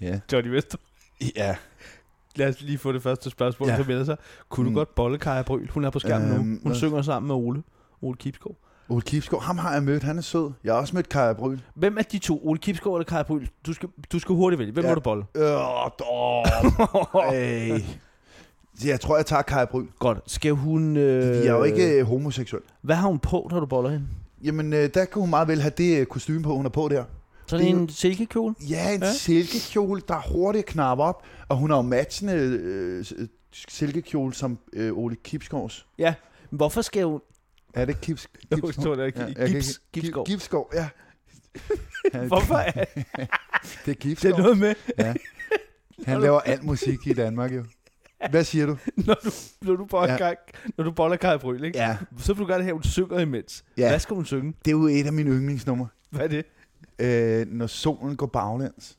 Ja. 0.00 0.20
Johnny 0.32 0.50
Vester. 0.50 0.78
Ja. 1.36 1.56
Lad 2.36 2.48
os 2.48 2.60
lige 2.60 2.78
få 2.78 2.92
det 2.92 3.02
første 3.02 3.30
spørgsmål, 3.30 3.68
Ja. 3.68 3.78
melder 3.86 4.04
sig. 4.04 4.16
Kunne 4.48 4.64
du 4.64 4.70
Mm. 4.70 4.74
godt 4.74 4.94
bolle 4.94 5.18
Kaja 5.18 5.42
Bryl? 5.42 5.68
Hun 5.70 5.84
er 5.84 5.90
på 5.90 5.98
skærmen 5.98 6.28
Øhm, 6.32 6.38
nu. 6.38 6.44
Hun 6.44 6.58
hvad? 6.64 6.74
synger 6.74 7.02
sammen 7.02 7.26
med 7.26 7.34
Ole. 7.36 7.62
Ole 8.02 8.16
Kipskov. 8.16 8.56
Ole 8.88 9.02
Kipskov, 9.02 9.42
ham 9.42 9.58
har 9.58 9.72
jeg 9.72 9.82
mødt. 9.82 10.02
Han 10.02 10.18
er 10.18 10.22
sød. 10.22 10.50
Jeg 10.64 10.72
har 10.74 10.80
også 10.80 10.96
mødt 10.96 11.08
Kaja 11.08 11.32
Bryl. 11.32 11.58
Hvem 11.74 11.98
er 11.98 12.02
de 12.02 12.18
to? 12.18 12.40
Ole 12.48 12.58
Kipskov 12.58 12.94
eller 12.96 13.04
Kaja 13.04 13.22
Bryl? 13.22 13.48
Du 13.66 13.72
skal, 13.72 13.88
du 14.12 14.18
skal 14.18 14.34
hurtigt 14.34 14.58
vælge. 14.58 14.72
Hvem 14.72 14.84
Ja. 14.84 14.90
må 14.90 14.94
du 14.94 15.00
bolle? 15.00 15.24
Øh, 15.36 15.42
øh. 17.74 17.80
Jeg 18.86 19.00
tror, 19.00 19.16
jeg 19.16 19.26
tager 19.26 19.42
Kaja 19.42 19.64
Bryl. 19.64 19.86
Godt. 19.98 20.18
Skal 20.26 20.52
hun... 20.52 20.96
Øh, 20.96 21.22
De 21.34 21.46
er 21.46 21.52
jo 21.52 21.62
ikke 21.64 21.98
øh, 21.98 22.06
homoseksuel. 22.06 22.62
Hvad 22.82 22.96
har 22.96 23.08
hun 23.08 23.18
på, 23.18 23.48
når 23.50 23.60
du 23.60 23.66
boller 23.66 23.90
hende? 23.90 24.04
Jamen, 24.44 24.72
øh, 24.72 24.90
der 24.94 25.04
kan 25.04 25.20
hun 25.20 25.30
meget 25.30 25.48
vel 25.48 25.60
have 25.60 25.72
det 25.78 26.00
øh, 26.00 26.06
kostume 26.06 26.42
på, 26.42 26.56
hun 26.56 26.66
er 26.66 26.70
på 26.70 26.88
der. 26.88 27.04
Sådan 27.48 27.66
Det 27.66 27.72
er 27.72 27.76
en 27.78 27.88
silkekjole? 27.88 28.54
Ja, 28.68 28.94
en 28.94 29.00
Ja. 29.00 29.06
ja. 29.06 29.12
silkekjole, 29.12 30.02
der 30.08 30.14
er 30.14 30.32
hurtigt 30.32 30.62
at 30.64 30.72
knappe 30.72 31.02
op. 31.04 31.22
Og 31.48 31.56
hun 31.56 31.70
har 31.70 31.76
jo 31.76 31.82
matchende 31.82 32.34
øh, 32.34 33.04
silkekjole 33.68 34.34
som 34.34 34.58
øh, 34.72 34.92
Ole 34.92 35.16
Kipskovs. 35.24 35.86
Hvorfor 36.50 36.82
skal 36.82 37.04
hun... 37.04 37.20
Er 37.74 37.84
det 37.84 38.00
Kips, 38.00 38.28
Jo, 38.52 38.56
Kipskov? 38.56 38.96
der. 38.96 39.02
jeg 39.04 39.14
kan 39.14 39.34
Gips, 39.48 39.80
Gipskov. 39.92 40.26
Gi- 40.26 40.32
Gipskov, 40.32 40.70
ja. 40.74 40.88
ja 42.14 42.24
Hvorfor 42.32 42.54
er 42.54 42.70
Det 42.84 42.88
er 43.22 43.26
det 43.86 43.98
Gipskov. 43.98 44.30
er 44.32 44.36
noget 44.38 44.58
med, 44.58 44.74
Ja. 44.98 45.14
Han 46.04 46.20
laver 46.20 46.40
alt 46.40 46.64
musik 46.64 47.06
i 47.06 47.12
Danmark 47.12 47.54
jo. 47.54 47.64
Hvad 48.30 48.44
siger 48.44 48.66
du? 48.66 48.76
når 48.96 49.14
du, 49.24 49.30
når 49.62 49.76
du 49.76 49.84
boller, 49.84 50.16
Ja. 50.20 50.26
ja. 50.28 50.34
når 50.76 50.84
du 50.84 50.90
boller 50.92 51.16
Kaja 51.16 51.36
Bryl, 51.36 51.64
ikke? 51.64 51.78
Ja, 51.78 51.96
Så 52.18 52.32
vil 52.32 52.42
du 52.46 52.48
gerne 52.50 52.62
have, 52.62 52.70
at 52.70 52.76
hun 52.76 52.82
synger 52.82 53.18
imens. 53.18 53.64
Ja. 53.76 53.88
Hvad 53.88 53.98
skal 53.98 54.14
hun 54.14 54.24
synge? 54.26 54.54
det 54.64 54.70
er 54.70 54.76
jo 54.76 54.86
et 54.86 55.06
af 55.06 55.12
mine 55.12 55.30
yndlingsnumre. 55.30 55.88
Hvad 56.10 56.20
er 56.20 56.28
det? 56.28 56.44
Øh, 56.98 57.46
når 57.52 57.66
solen 57.66 58.16
går 58.16 58.26
baglæns. 58.26 58.96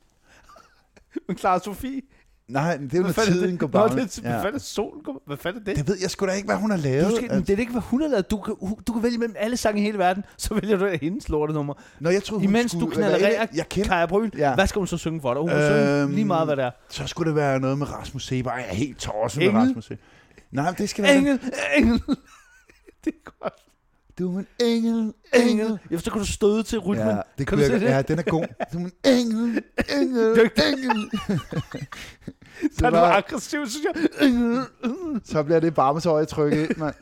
Men 1.28 1.38
Clara 1.38 1.58
Sofie? 1.58 2.02
Nej, 2.48 2.76
det 2.76 2.94
er 2.94 2.98
jo, 2.98 3.02
når 3.02 3.12
tiden 3.12 3.50
det? 3.50 3.58
går 3.58 3.66
Nå, 3.66 3.70
baglæns. 3.88 4.14
det, 4.14 4.24
hvad 4.24 4.32
fanden 4.42 4.54
er 4.54 4.58
solen? 4.58 5.02
går- 5.02 5.22
Hvad 5.26 5.36
fanden 5.36 5.60
er 5.60 5.64
det? 5.64 5.76
Det 5.76 5.88
ved 5.88 5.96
jeg 6.00 6.10
sgu 6.10 6.26
da 6.26 6.32
ikke, 6.32 6.46
hvad 6.46 6.56
hun 6.56 6.70
har 6.70 6.78
lavet. 6.78 7.10
Du 7.10 7.16
skal, 7.16 7.30
Altså, 7.30 7.40
det 7.46 7.50
er 7.54 7.58
ikke, 7.60 7.72
hvad 7.72 7.82
hun 7.82 8.00
har 8.02 8.08
lavet. 8.08 8.30
Du 8.30 8.36
kan, 8.40 8.54
du 8.86 8.92
kan 8.92 9.02
vælge 9.02 9.18
mellem 9.18 9.36
alle 9.38 9.56
sange 9.56 9.80
i 9.80 9.84
hele 9.84 9.98
verden, 9.98 10.24
så 10.36 10.54
vælger 10.54 10.76
du 10.78 10.86
hendes 11.02 11.28
lortenummer. 11.28 11.74
Når 12.00 12.10
jeg 12.10 12.22
tror, 12.22 12.36
hun 12.36 12.44
Imens 12.44 12.70
skulle, 12.72 12.86
du 12.86 12.90
knallerer 12.90 13.46
Jeg 13.54 13.68
kender 13.68 13.88
Kaja 13.88 14.06
Bryl, 14.06 14.30
Ja. 14.38 14.54
hvad 14.54 14.66
skal 14.66 14.78
hun 14.80 14.86
så 14.86 14.96
synge 14.96 15.20
for 15.20 15.34
dig? 15.34 15.40
Hun 15.40 15.50
kan 15.50 15.66
synge 15.66 16.02
Øhm, 16.02 16.12
lige 16.12 16.24
meget, 16.24 16.46
hvad 16.46 16.56
det 16.56 16.64
er. 16.64 16.70
Så 16.88 17.06
skulle 17.06 17.28
det 17.28 17.36
være 17.36 17.60
noget 17.60 17.78
med 17.78 17.92
Rasmus 17.92 18.26
Seber. 18.26 18.52
Jeg 18.52 18.66
er 18.68 18.74
helt 18.74 18.98
tosset 18.98 19.52
med 19.52 19.60
Rasmus 19.60 19.84
Seber. 19.84 20.02
Nej, 20.50 20.70
det 20.78 20.88
skal 20.88 21.04
være... 21.04 21.16
Engel, 21.16 21.40
engel. 21.76 22.02
det 23.04 23.14
er 23.14 23.30
godt. 23.40 23.54
Du 24.18 24.36
er 24.36 24.38
en 24.38 24.46
engel, 24.66 25.12
Engel. 25.34 25.78
Ja, 25.90 25.98
så 25.98 26.10
kan 26.10 26.20
du 26.20 26.26
støde 26.26 26.62
til 26.62 26.78
rytmen. 26.78 27.06
Ja, 27.08 27.12
det 27.14 27.22
Kan 27.36 27.46
kunne 27.46 27.66
du 27.66 27.72
jeg, 27.72 27.80
se 27.80 27.86
det? 27.86 27.92
ja, 27.92 28.02
den 28.02 28.18
er 28.18 28.22
god. 28.22 28.44
Du 28.72 28.78
er 28.78 28.82
en 28.82 28.92
engel, 29.18 29.62
engel, 30.00 30.50
engel. 30.68 31.10
Så 32.78 32.86
er 32.86 32.90
du 32.90 32.96
aggressiv, 32.96 33.66
synes 33.66 33.86
jeg. 33.94 34.26
Engel. 34.28 34.64
Så 35.24 35.42
bliver 35.42 35.60
det 35.60 35.74
bare 35.74 35.92
med 35.94 36.00
så 36.00 36.24
trykket 36.24 36.68
ind, 36.70 36.76
mand. 36.78 36.94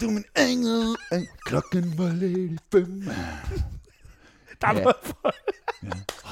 Du 0.00 0.06
er 0.06 0.10
en 0.10 0.24
engel, 0.48 0.96
engel. 1.12 1.28
Klokken 1.46 1.94
var 1.98 2.12
lidt 2.12 2.60
fem. 2.72 3.02
Der 4.60 4.66
er 4.68 4.74
Ja. 4.76 4.80
noget 4.82 4.96
for. 5.02 5.34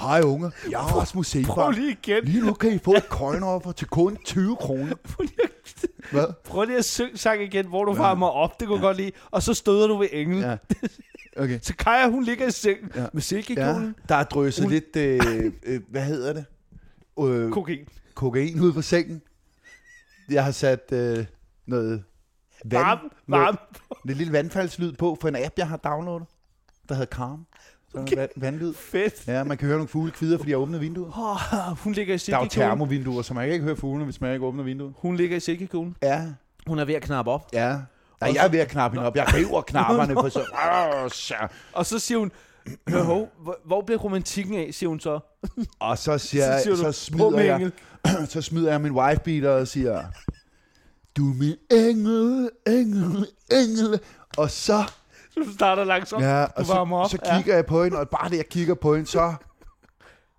Hej 0.06 0.20
unger, 0.22 0.50
jeg 0.70 0.80
er 0.80 0.84
Rasmus 1.00 1.32
Prøv 1.32 1.42
Seber. 1.42 1.70
lige 1.70 1.90
igen. 1.90 2.24
Lige 2.24 2.46
nu 2.46 2.52
kan 2.52 2.72
I 2.72 2.78
få 2.78 2.92
et 2.94 3.02
coin-offer 3.10 3.72
til 3.72 3.86
kun 3.88 4.16
20 4.24 4.56
kroner. 4.56 4.94
Prøv 5.14 5.22
lige, 5.24 5.38
at- 5.44 5.84
Hvad? 6.12 6.26
prøv 6.44 6.64
lige 6.64 6.78
at 6.78 6.84
synge 6.84 7.18
sang 7.18 7.42
igen, 7.42 7.66
hvor 7.66 7.84
du 7.84 7.92
Ja. 7.92 7.98
varmer 7.98 8.26
op. 8.26 8.60
Det 8.60 8.68
kunne 8.68 8.76
jeg 8.76 8.82
godt 8.82 8.96
lide. 8.96 9.10
Og 9.30 9.42
så 9.42 9.54
støder 9.54 9.86
du 9.86 9.96
ved 9.96 10.08
engel. 10.12 10.38
Ja. 10.40 10.56
Okay. 11.36 11.58
Så 11.62 11.74
Kaja, 11.76 12.08
hun 12.10 12.24
ligger 12.24 12.46
i 12.46 12.50
sengen 12.50 12.90
Ja. 12.94 13.06
med 13.12 13.22
silkekjolen. 13.22 13.84
Ja, 13.86 13.92
der 14.08 14.14
er 14.14 14.24
drøset 14.24 14.64
Hun- 14.64 14.72
lidt, 14.72 14.96
øh, 14.96 15.20
øh, 15.66 15.80
hvad 15.90 16.04
hedder 16.04 16.32
det? 16.32 16.44
Øh, 17.20 17.52
Kokain. 17.52 17.88
kokain 18.14 18.60
ud 18.60 18.72
på 18.72 18.82
sengen. 18.82 19.22
Jeg 20.30 20.44
har 20.44 20.50
sat 20.50 20.92
øh, 20.92 21.26
noget 21.66 22.04
vand, 22.64 22.82
Varm, 22.84 22.98
noget, 23.26 23.44
varm. 23.46 23.58
lidt 24.04 24.18
lille 24.18 24.32
vandfaldslyd 24.32 24.92
på 24.92 25.18
for 25.20 25.28
en 25.28 25.36
app, 25.36 25.54
jeg 25.58 25.68
har 25.68 25.76
downloadet, 25.76 26.26
der 26.88 26.94
hedder 26.94 27.16
Calm. 27.16 27.46
Så 27.92 27.98
okay. 27.98 28.16
vand, 28.16 28.30
vandlyd. 28.36 28.74
Fedt. 28.74 29.26
Ja, 29.26 29.44
man 29.44 29.56
kan 29.56 29.66
høre 29.66 29.76
nogle 29.78 29.88
fugle 29.88 30.10
kvider, 30.12 30.38
fordi 30.38 30.50
jeg 30.50 30.58
åbner 30.58 30.78
vinduet. 30.78 31.12
Oh, 31.16 31.36
hun 31.78 31.92
ligger 31.92 32.14
i 32.14 32.18
Der 32.18 32.36
er 32.36 32.38
jo 32.38 32.44
silkekjolen. 32.44 32.70
termovinduer, 32.70 33.22
så 33.22 33.34
man 33.34 33.44
kan 33.44 33.52
ikke 33.52 33.64
høre 33.64 33.76
fuglene, 33.76 34.04
hvis 34.04 34.20
man 34.20 34.32
ikke 34.32 34.46
åbner 34.46 34.62
vinduet. 34.64 34.92
Hun 34.96 35.16
ligger 35.16 35.36
i 35.36 35.40
silkekjolen. 35.40 35.96
Ja, 36.02 36.26
Hun 36.66 36.78
er 36.78 36.84
ved 36.84 36.94
at 36.94 37.02
knappe 37.02 37.30
op. 37.30 37.48
ja. 37.52 37.78
Nej, 38.20 38.28
Og 38.30 38.34
jeg 38.34 38.44
er 38.44 38.48
ved 38.48 38.58
at 38.58 38.68
knappe 38.68 38.94
hende 38.96 39.06
op. 39.06 39.16
Jeg 39.16 39.34
river 39.34 39.60
knapperne 39.62 40.14
på 40.14 40.28
så... 40.30 40.44
Så. 41.12 41.34
Og 41.78 41.86
så 41.86 41.98
siger 41.98 42.18
hun, 42.18 42.32
"Hør, 42.88 43.02
hov, 43.02 43.28
hvor, 43.64 43.80
bliver 43.80 43.98
romantikken 43.98 44.54
af, 44.54 44.68
siger 44.74 44.88
hun 44.88 45.00
så. 45.00 45.20
Og 45.80 45.98
så, 45.98 46.18
siger, 46.18 46.58
så, 46.58 46.70
du, 46.86 46.92
smider 46.92 47.24
"På 47.24 47.30
med 47.30 47.44
jeg, 47.44 47.56
engel." 47.56 47.72
så 48.32 48.42
smider 48.42 48.70
jeg 48.70 48.80
min 48.80 48.92
wifebeater 48.92 49.50
og 49.50 49.68
siger, 49.68 50.04
du 51.16 51.30
er 51.30 51.34
min 51.34 51.54
engel, 51.70 52.50
engel, 52.66 53.26
engel. 53.52 54.00
Og 54.36 54.50
så, 54.50 54.56
Så 54.56 54.84
du 55.46 55.52
starter 55.52 55.84
langsomt. 55.84 56.22
ja, 56.24 56.40
du 56.42 56.46
og 56.56 56.68
varmer 56.68 56.98
op. 56.98 57.10
så, 57.10 57.18
så 57.24 57.32
kigger 57.36 57.54
jeg 57.54 57.66
på 57.66 57.84
hende, 57.84 57.98
og 57.98 58.08
bare 58.08 58.28
det, 58.30 58.36
jeg 58.36 58.48
kigger 58.48 58.74
på 58.74 58.94
hende, 58.94 59.08
så, 59.10 59.34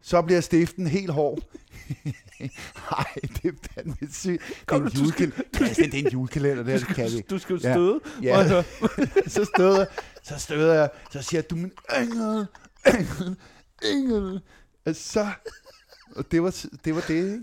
så 0.01 0.21
bliver 0.21 0.41
stiften 0.41 0.87
helt 0.87 1.11
hård. 1.11 1.39
Nej, 2.91 3.05
det 3.23 3.45
er 3.45 3.51
fandme 3.75 3.95
sygt. 4.11 4.41
Det 4.47 4.55
er 4.61 4.65
Kom, 4.65 4.81
en 4.83 4.89
du 4.89 5.07
skal- 5.09 5.33
julekalender. 5.33 5.67
Altså, 5.67 5.81
det 5.81 5.93
er 5.93 5.99
en 6.05 6.07
julekalender, 6.07 6.63
det, 6.63 6.71
her, 6.73 6.79
Du 6.79 6.85
det 6.87 6.95
kan 6.95 7.05
vi 7.05 7.09
skal, 7.09 7.23
du 7.29 7.37
skal 7.39 7.53
jo 7.55 7.59
Ja. 7.63 7.73
støde. 7.73 7.99
Ja. 8.23 8.47
Høre, 8.47 8.63
så 9.35 9.45
støder, 9.55 9.85
så 10.23 10.39
støder 10.39 10.73
jeg, 10.73 10.89
så 11.11 11.21
siger 11.21 11.41
jeg, 11.41 11.49
du 11.49 11.55
min 11.55 11.71
engel, 11.97 12.47
engel, 12.87 13.35
engel. 13.83 14.41
Og 14.85 14.95
så, 14.95 15.27
og 16.16 16.31
det 16.31 16.43
var 16.43 16.66
det, 16.85 16.95
var 16.95 17.01
det 17.07 17.13
ikke? 17.16 17.39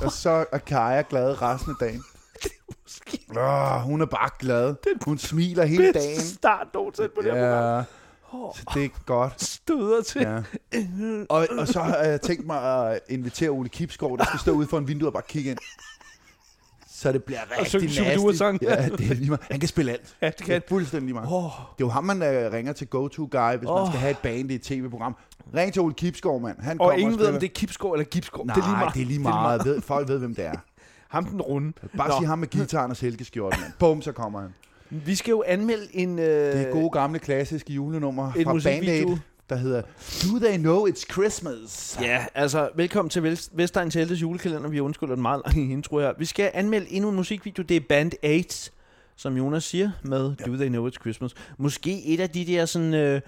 Og 0.00 0.12
så 0.12 0.44
er 0.52 0.58
Kaja 0.58 1.02
glad 1.10 1.42
resten 1.42 1.70
af 1.70 1.76
dagen. 1.86 2.04
Åh, 3.36 3.80
hun 3.80 4.00
er 4.00 4.06
bare 4.06 4.30
glad. 4.38 4.74
Hun 5.04 5.18
smiler 5.18 5.64
hele 5.64 5.92
dagen. 5.92 5.94
bedste 6.16 6.34
start 6.34 6.66
nogensinde 6.74 7.08
på 7.16 7.22
det 7.22 7.32
her 7.32 7.50
program. 7.50 7.84
Ja, 8.32 8.52
så 8.54 8.64
det 8.74 8.84
er 8.84 8.88
godt. 9.06 9.42
Støder 9.42 10.02
til. 10.02 10.20
Ja. 10.22 10.42
Og, 11.28 11.46
og 11.58 11.68
så 11.68 11.80
har 11.80 11.96
jeg 11.96 12.20
tænkt 12.20 12.46
mig 12.46 12.90
at 12.92 13.00
invitere 13.08 13.50
Ole 13.50 13.68
Kipskov, 13.68 14.18
der 14.18 14.24
skal 14.24 14.40
stå 14.40 14.52
ude 14.52 14.66
for 14.66 14.78
en 14.78 14.88
vindue 14.88 15.08
og 15.08 15.12
bare 15.12 15.22
kigge 15.28 15.50
ind. 15.50 15.58
Så 16.90 17.12
det 17.12 17.24
bliver 17.24 17.40
Og 17.40 17.64
rigtig 17.64 17.82
nasty. 17.82 18.64
Ja, 18.64 18.88
det 18.88 19.10
er 19.10 19.14
lige 19.14 19.28
meget. 19.28 19.42
Han 19.50 19.60
kan 19.60 19.68
spille 19.68 19.92
alt. 19.92 20.16
Ja, 20.22 20.26
det 20.26 20.38
Det 20.38 20.46
kan. 20.46 20.56
er 20.56 20.60
fuldstændig 20.68 21.06
lige 21.06 21.14
meget. 21.14 21.28
Oh, 21.32 21.42
Det 21.42 21.50
er 21.50 21.86
jo 21.86 21.88
ham, 21.88 22.04
man 22.04 22.16
uh, 22.22 22.52
ringer 22.52 22.72
til 22.72 22.86
go-to-guy, 22.86 23.56
hvis 23.58 23.68
oh. 23.68 23.80
man 23.80 23.86
skal 23.86 24.00
have 24.00 24.10
et 24.10 24.18
band 24.18 24.50
i 24.50 24.54
et 24.54 24.62
tv-program. 24.62 25.16
Ring 25.54 25.72
til 25.72 25.82
Ole 25.82 25.94
Kipskov, 25.94 26.40
mand. 26.40 26.60
Han 26.60 26.80
og 26.80 26.98
ingen 26.98 27.18
ved, 27.18 27.26
om 27.26 27.34
det 27.34 27.42
er 27.42 27.54
Kipskov 27.54 27.92
eller 27.92 28.04
Gipskov. 28.04 28.46
Nej, 28.46 28.54
det 28.54 28.62
er 28.62 28.66
lige 28.66 28.78
meget. 28.78 28.94
det 28.94 29.02
er 29.02 29.06
lige 29.06 29.18
meget. 29.18 29.64
Ved, 29.64 29.80
folk 29.80 30.08
ved, 30.08 30.18
hvem 30.18 30.34
det 30.34 30.46
er. 30.46 30.52
Ham 31.08 31.24
den 31.24 31.42
runde. 31.42 31.72
Bare 31.96 32.08
Nå. 32.08 32.14
sig 32.20 32.28
ham 32.28 32.38
med 32.38 32.48
gitaren 32.48 32.90
og 32.90 32.96
silkeskjorten, 32.96 33.60
mand. 33.60 33.72
Bum, 33.78 34.02
så 34.02 34.12
kommer 34.12 34.40
han. 34.40 34.54
Vi 34.90 35.14
skal 35.14 35.30
jo 35.30 35.44
anmelde 35.46 35.86
en... 35.92 36.18
Øh, 36.18 36.24
Det 36.24 36.66
er 36.68 36.70
gode, 36.72 36.90
gamle, 36.90 37.18
klassiske 37.18 37.72
julenummer 37.72 38.32
en 38.32 38.44
fra 38.44 38.52
Band 38.52 39.18
der 39.50 39.56
hedder 39.56 39.82
Do 40.22 40.38
They 40.38 40.56
Know 40.58 40.86
It's 40.88 41.04
Christmas? 41.12 41.98
Ja, 42.00 42.26
altså, 42.34 42.68
velkommen 42.74 43.10
til 43.10 43.20
Vest- 43.34 43.50
Vestegn 43.52 43.90
Teltes 43.90 44.22
julekalender. 44.22 44.68
Vi 44.68 44.80
undskylder 44.80 45.14
den 45.14 45.22
meget 45.22 45.42
lange 45.46 45.72
intro 45.72 45.98
her. 45.98 46.12
Vi 46.18 46.24
skal 46.24 46.50
anmelde 46.54 46.92
endnu 46.92 47.10
en 47.10 47.16
musikvideo. 47.16 47.62
Det 47.62 47.76
er 47.76 47.80
Band 47.88 48.12
8, 48.24 48.70
som 49.16 49.36
Jonas 49.36 49.64
siger, 49.64 49.90
med 50.02 50.34
ja. 50.40 50.44
Do 50.44 50.56
They 50.56 50.68
Know 50.68 50.88
It's 50.88 51.00
Christmas. 51.00 51.34
Måske 51.58 52.04
et 52.06 52.20
af 52.20 52.30
de 52.30 52.46
der 52.46 52.66
sådan... 52.66 52.94
Øh, 52.94 53.20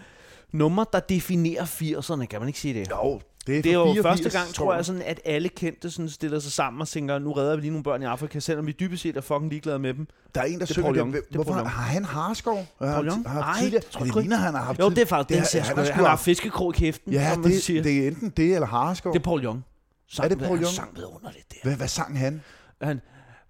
numre, 0.52 0.86
der 0.92 1.00
definerer 1.00 1.64
80'erne, 1.64 2.24
kan 2.26 2.40
man 2.40 2.48
ikke 2.48 2.60
sige 2.60 2.80
det? 2.80 2.90
Jo, 2.90 3.20
det 3.48 3.58
er, 3.58 3.62
Det 3.62 3.70
er 3.70 3.74
jo 3.74 3.84
84, 3.92 4.20
første 4.22 4.38
gang, 4.38 4.54
tror 4.54 4.74
jeg, 4.74 4.84
sådan, 4.84 5.02
at 5.02 5.20
alle 5.24 5.48
kendte 5.48 5.90
sådan, 5.90 6.08
stiller 6.08 6.38
sig 6.38 6.52
sammen 6.52 6.80
og 6.80 6.88
tænker, 6.88 7.18
nu 7.18 7.32
redder 7.32 7.54
vi 7.56 7.60
lige 7.60 7.70
nogle 7.70 7.84
børn 7.84 8.02
i 8.02 8.04
Afrika, 8.04 8.40
selvom 8.40 8.66
vi 8.66 8.72
dybest 8.80 9.02
set 9.02 9.16
er 9.16 9.20
fucking 9.20 9.50
ligeglade 9.50 9.78
med 9.78 9.94
dem. 9.94 10.06
Der 10.34 10.40
er 10.40 10.44
en, 10.44 10.52
der 10.52 10.58
Det 10.58 10.70
er 10.70 10.72
synger 10.72 10.86
Paul 10.86 10.94
det. 10.94 11.00
Young. 11.00 11.12
Det 11.12 11.22
er 11.30 11.34
Hvorfor 11.34 11.52
har 11.52 11.64
han 11.68 12.04
harskov? 12.04 12.66
Har, 12.78 12.86
har 13.28 13.40
Nej, 13.40 13.70
det 13.70 13.86
tror 13.86 14.04
jeg 14.04 14.14
det 14.14 14.22
ligner, 14.22 14.36
han 14.36 14.54
har 14.54 14.62
haft 14.62 14.78
Jo, 14.80 14.90
det 14.90 14.98
er 14.98 15.06
faktisk, 15.06 15.28
den 15.28 15.38
det, 15.38 15.46
ser 15.48 15.60
han 15.62 15.76
han 15.76 15.86
sgu 15.86 16.02
har 16.04 16.16
fiskekrog 16.16 16.74
i 16.74 16.78
kæften, 16.78 17.12
Ja, 17.12 17.32
som 17.32 17.42
man 17.42 17.50
det, 17.50 17.62
siger. 17.62 17.82
det 17.82 18.04
er 18.04 18.08
enten 18.08 18.28
det 18.36 18.54
eller 18.54 18.66
harskov. 18.66 19.12
Det 19.12 19.18
er 19.18 19.22
Paul 19.24 19.44
Young. 19.44 19.64
Sang, 20.10 20.24
Er 20.24 20.28
det 20.28 20.38
Paul 20.38 20.50
han 20.56 20.64
Young? 20.64 20.74
sang 20.74 20.96
vidunderligt 20.96 21.50
der. 21.50 21.56
Hvad, 21.62 21.76
hvad 21.76 21.88
sang 21.88 22.18
han? 22.18 22.42
Han, 22.82 23.00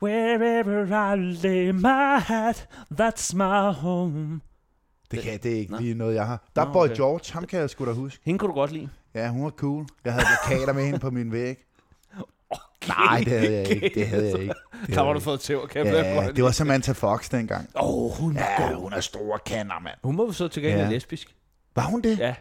Wherever 0.03 1.15
I 1.15 1.17
lay 1.47 1.71
my 1.71 2.21
hat, 2.21 2.69
that's 3.01 3.37
my 3.37 3.73
home. 3.75 4.41
Det, 5.11 5.23
kan, 5.23 5.39
det 5.43 5.53
er 5.53 5.57
ikke 5.59 5.73
Nå. 5.73 5.79
lige 5.79 5.95
noget, 5.95 6.15
jeg 6.15 6.27
har. 6.27 6.49
Der 6.57 6.63
er 6.63 6.73
Boy 6.73 6.85
okay. 6.85 6.97
George, 6.97 7.33
ham 7.33 7.45
kan 7.45 7.61
jeg 7.61 7.71
sgu 7.71 7.85
da 7.87 7.93
huske. 7.93 8.21
Hende 8.25 8.39
kunne 8.39 8.49
du 8.49 8.55
godt 8.55 8.73
lide. 8.73 8.89
Ja, 9.15 9.29
hun 9.29 9.45
var 9.45 9.51
cool. 9.51 9.87
Jeg 10.05 10.13
havde 10.13 10.27
plakater 10.47 10.73
med 10.73 10.85
hende 10.85 10.99
på 10.99 11.11
min 11.11 11.33
væg. 11.33 11.57
Okay. 12.51 12.89
Nej, 12.89 13.19
det 13.25 13.29
havde 13.41 13.53
jeg 13.53 13.69
ikke. 13.71 13.91
Det 13.95 14.09
havde 14.09 14.31
jeg 14.31 14.41
ikke. 14.43 14.55
Det 14.87 14.95
Der 14.95 15.01
var 15.01 15.13
du 15.13 15.21
fået 15.21 15.41
tæv, 15.41 15.61
ikke. 15.77 15.79
jeg 15.95 16.05
Ja, 16.05 16.31
det 16.31 16.45
var 16.45 16.51
Samantha 16.51 16.93
Fox 16.93 17.29
dengang. 17.31 17.69
Åh, 17.77 17.95
oh, 18.05 18.11
hun 18.13 18.35
var 18.35 18.41
Ja, 18.59 18.69
god. 18.73 18.81
hun 18.83 18.93
er 18.93 19.01
store 19.01 19.39
kander, 19.47 19.81
mand. 19.83 19.95
Hun 20.05 20.19
var 20.19 20.25
jo 20.25 20.33
så 20.33 20.49
til 20.49 20.63
gengæld 20.63 20.83
Ja. 20.89 20.91
lesbisk. 20.95 21.35
Var 21.77 21.83
hun 21.83 22.01
det? 22.01 22.19
Ja, 22.19 22.35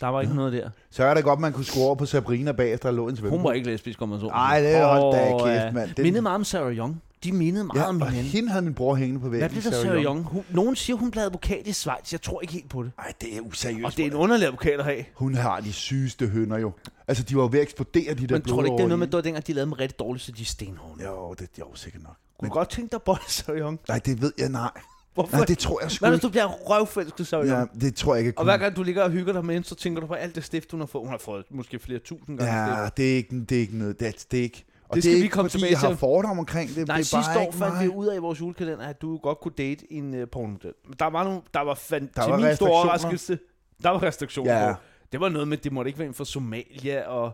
der 0.00 0.06
var 0.08 0.20
ikke 0.20 0.34
noget 0.34 0.52
der. 0.52 0.70
Så 0.90 1.04
er 1.04 1.14
det 1.14 1.24
godt, 1.24 1.40
man 1.40 1.52
kunne 1.52 1.64
score 1.64 1.86
over 1.86 1.94
på 1.94 2.06
Sabrina 2.06 2.52
bagefter, 2.52 2.88
der 2.88 2.96
lå 2.96 3.08
en 3.08 3.16
svømme. 3.16 3.36
Hun 3.36 3.44
var 3.44 3.52
ikke 3.52 3.70
lesbisk, 3.70 4.02
om 4.02 4.08
man 4.08 4.20
så. 4.20 4.26
Ej, 4.26 4.60
det 4.60 4.74
er 4.74 4.86
hold 4.86 5.12
da 5.12 5.44
kæft, 5.46 5.64
ja. 5.64 5.72
mand. 5.72 5.90
Den- 5.94 6.02
Mindede 6.02 6.22
meget 6.22 6.34
om 6.34 6.44
Sarah 6.44 6.72
Young. 6.76 7.02
De 7.24 7.32
mindede 7.32 7.64
meget 7.64 7.80
Ja, 7.80 7.88
om 7.88 8.00
og 8.02 8.08
hinanden. 8.10 8.32
hende 8.32 8.48
havde 8.50 8.64
min 8.64 8.74
bror 8.74 8.94
hængende 8.94 9.20
på 9.20 9.28
væggen. 9.28 9.50
Hvad 9.50 9.60
blev 9.62 9.72
der 9.72 9.82
Sarah 9.82 10.04
Young. 10.04 10.22
Hun, 10.24 10.44
nogen 10.50 10.76
siger, 10.76 10.96
hun 10.96 11.10
blev 11.10 11.22
advokat 11.22 11.66
i 11.66 11.72
Schweiz. 11.72 12.12
Jeg 12.12 12.22
tror 12.22 12.40
ikke 12.40 12.52
helt 12.54 12.68
på 12.70 12.82
det. 12.82 12.92
Ej, 12.98 13.12
det 13.20 13.36
er 13.36 13.40
useriøst. 13.40 13.84
Og 13.84 13.96
det 13.96 14.02
er 14.02 14.06
en 14.06 14.14
underlig 14.16 14.46
advokat 14.46 14.78
at 14.78 14.84
have. 14.84 15.04
Hun 15.14 15.34
har 15.34 15.60
de 15.60 15.72
sygeste 15.72 16.26
hønder 16.28 16.58
jo. 16.58 16.72
Altså, 17.08 17.22
de 17.22 17.36
var 17.36 17.48
ved 17.48 17.58
at 17.58 17.62
eksplodere, 17.62 18.14
de 18.14 18.26
der 18.26 18.34
Men 18.34 18.42
tror 18.42 18.56
du 18.56 18.64
ikke, 18.64 18.76
det 18.76 18.82
er 18.82 18.88
noget 18.88 18.98
med, 18.98 19.14
at 19.18 19.24
dengang, 19.24 19.46
de 19.46 19.52
lavede 19.52 19.66
dem 19.66 19.72
rigtig 19.72 19.98
dårligt, 19.98 20.24
så 20.24 20.32
de 20.32 20.42
er 20.42 20.46
stenhårde? 20.46 21.04
Jo, 21.04 21.34
det 21.34 21.42
er 21.42 21.46
jo 21.58 21.74
sikkert 21.74 22.02
nok. 22.02 22.16
Kunne 22.38 22.48
du 22.48 22.54
godt 22.54 22.70
tænke 22.70 22.92
dig 22.92 23.02
bolle 23.02 23.22
Sarah 23.28 23.58
Young? 23.58 23.80
Nej, 23.88 23.98
det 23.98 24.22
ved 24.22 24.32
jeg, 24.38 24.48
nej. 24.48 24.70
Hvorfor? 25.14 25.36
Nej, 25.36 25.44
det 25.44 25.58
tror 25.58 25.82
jeg 25.82 25.90
sgu 25.90 26.02
Hvad 26.02 26.10
hvis 26.10 26.22
du 26.22 26.28
bliver 26.28 27.24
Sarah 27.24 27.46
Young? 27.48 27.70
Ja, 27.74 27.80
det 27.86 27.94
tror 27.94 28.14
jeg 28.14 28.26
ikke. 28.26 28.38
Og 28.38 28.44
hver 28.44 28.56
gang 28.56 28.76
du 28.76 28.82
ligger 28.82 29.02
og 29.02 29.10
hygger 29.10 29.32
dig 29.32 29.44
med 29.44 29.54
hende, 29.54 29.68
så 29.68 29.74
tænker 29.74 30.00
du 30.00 30.06
på 30.06 30.14
alt 30.14 30.34
det 30.34 30.44
stift, 30.44 30.70
hun 30.70 30.80
har 30.80 30.86
fået. 30.86 31.04
Hun 31.04 31.10
har 31.10 31.18
fået 31.18 31.44
måske 31.50 31.78
flere 31.78 31.98
tusind 31.98 32.38
gange 32.38 32.54
Ja, 32.54 32.76
stift. 32.86 32.96
det 32.96 33.12
er 33.12 33.16
ikke, 33.16 33.40
det 33.40 33.56
er 33.56 33.60
ikke 33.60 33.78
noget. 33.78 34.00
Det, 34.00 34.26
det 34.30 34.38
er 34.38 34.42
ikke. 34.42 34.64
Og 34.92 34.96
Det 34.96 35.04
det, 35.04 35.10
skal 35.12 35.18
er 35.18 35.22
vi 35.22 35.28
komme 35.28 35.50
fordi 35.50 35.60
tilbage 35.60 35.72
jeg 35.72 35.78
har 35.80 35.88
til. 35.88 35.96
fordom 35.96 36.38
omkring 36.38 36.74
det. 36.74 36.86
Nej, 36.88 36.96
det 36.96 37.00
er 37.00 37.04
sidste 37.04 37.30
bare 37.30 37.38
år 37.38 37.42
ikke 37.46 37.58
fandt 37.58 37.74
mig. 37.74 37.82
vi 37.84 37.88
ud 37.88 38.06
af 38.06 38.16
i 38.16 38.18
vores 38.18 38.40
julekalender, 38.40 38.86
at 38.86 39.02
du 39.02 39.16
godt 39.18 39.40
kunne 39.40 39.54
date 39.58 39.92
en 39.92 40.22
uh, 40.22 40.28
pornomodel. 40.32 40.72
Men 40.86 40.94
der 40.98 41.06
var, 41.06 41.24
nogle, 41.24 41.40
der 41.54 41.60
var, 41.60 41.74
fan, 41.74 42.10
Der 42.16 42.22
til 42.22 42.30
var 42.30 42.38
min 42.38 42.56
store 42.56 42.70
overraskelse, 42.70 43.38
der 43.82 43.90
var 43.90 44.02
restriktioner 44.02 44.66
Ja. 44.66 44.72
på. 44.72 44.78
Det 45.12 45.20
var 45.20 45.28
noget 45.28 45.48
med, 45.48 45.58
at 45.58 45.64
det 45.64 45.72
måtte 45.72 45.88
ikke 45.88 45.98
være 45.98 46.08
en 46.08 46.14
fra 46.14 46.24
Somalia, 46.24 47.02
og, 47.08 47.32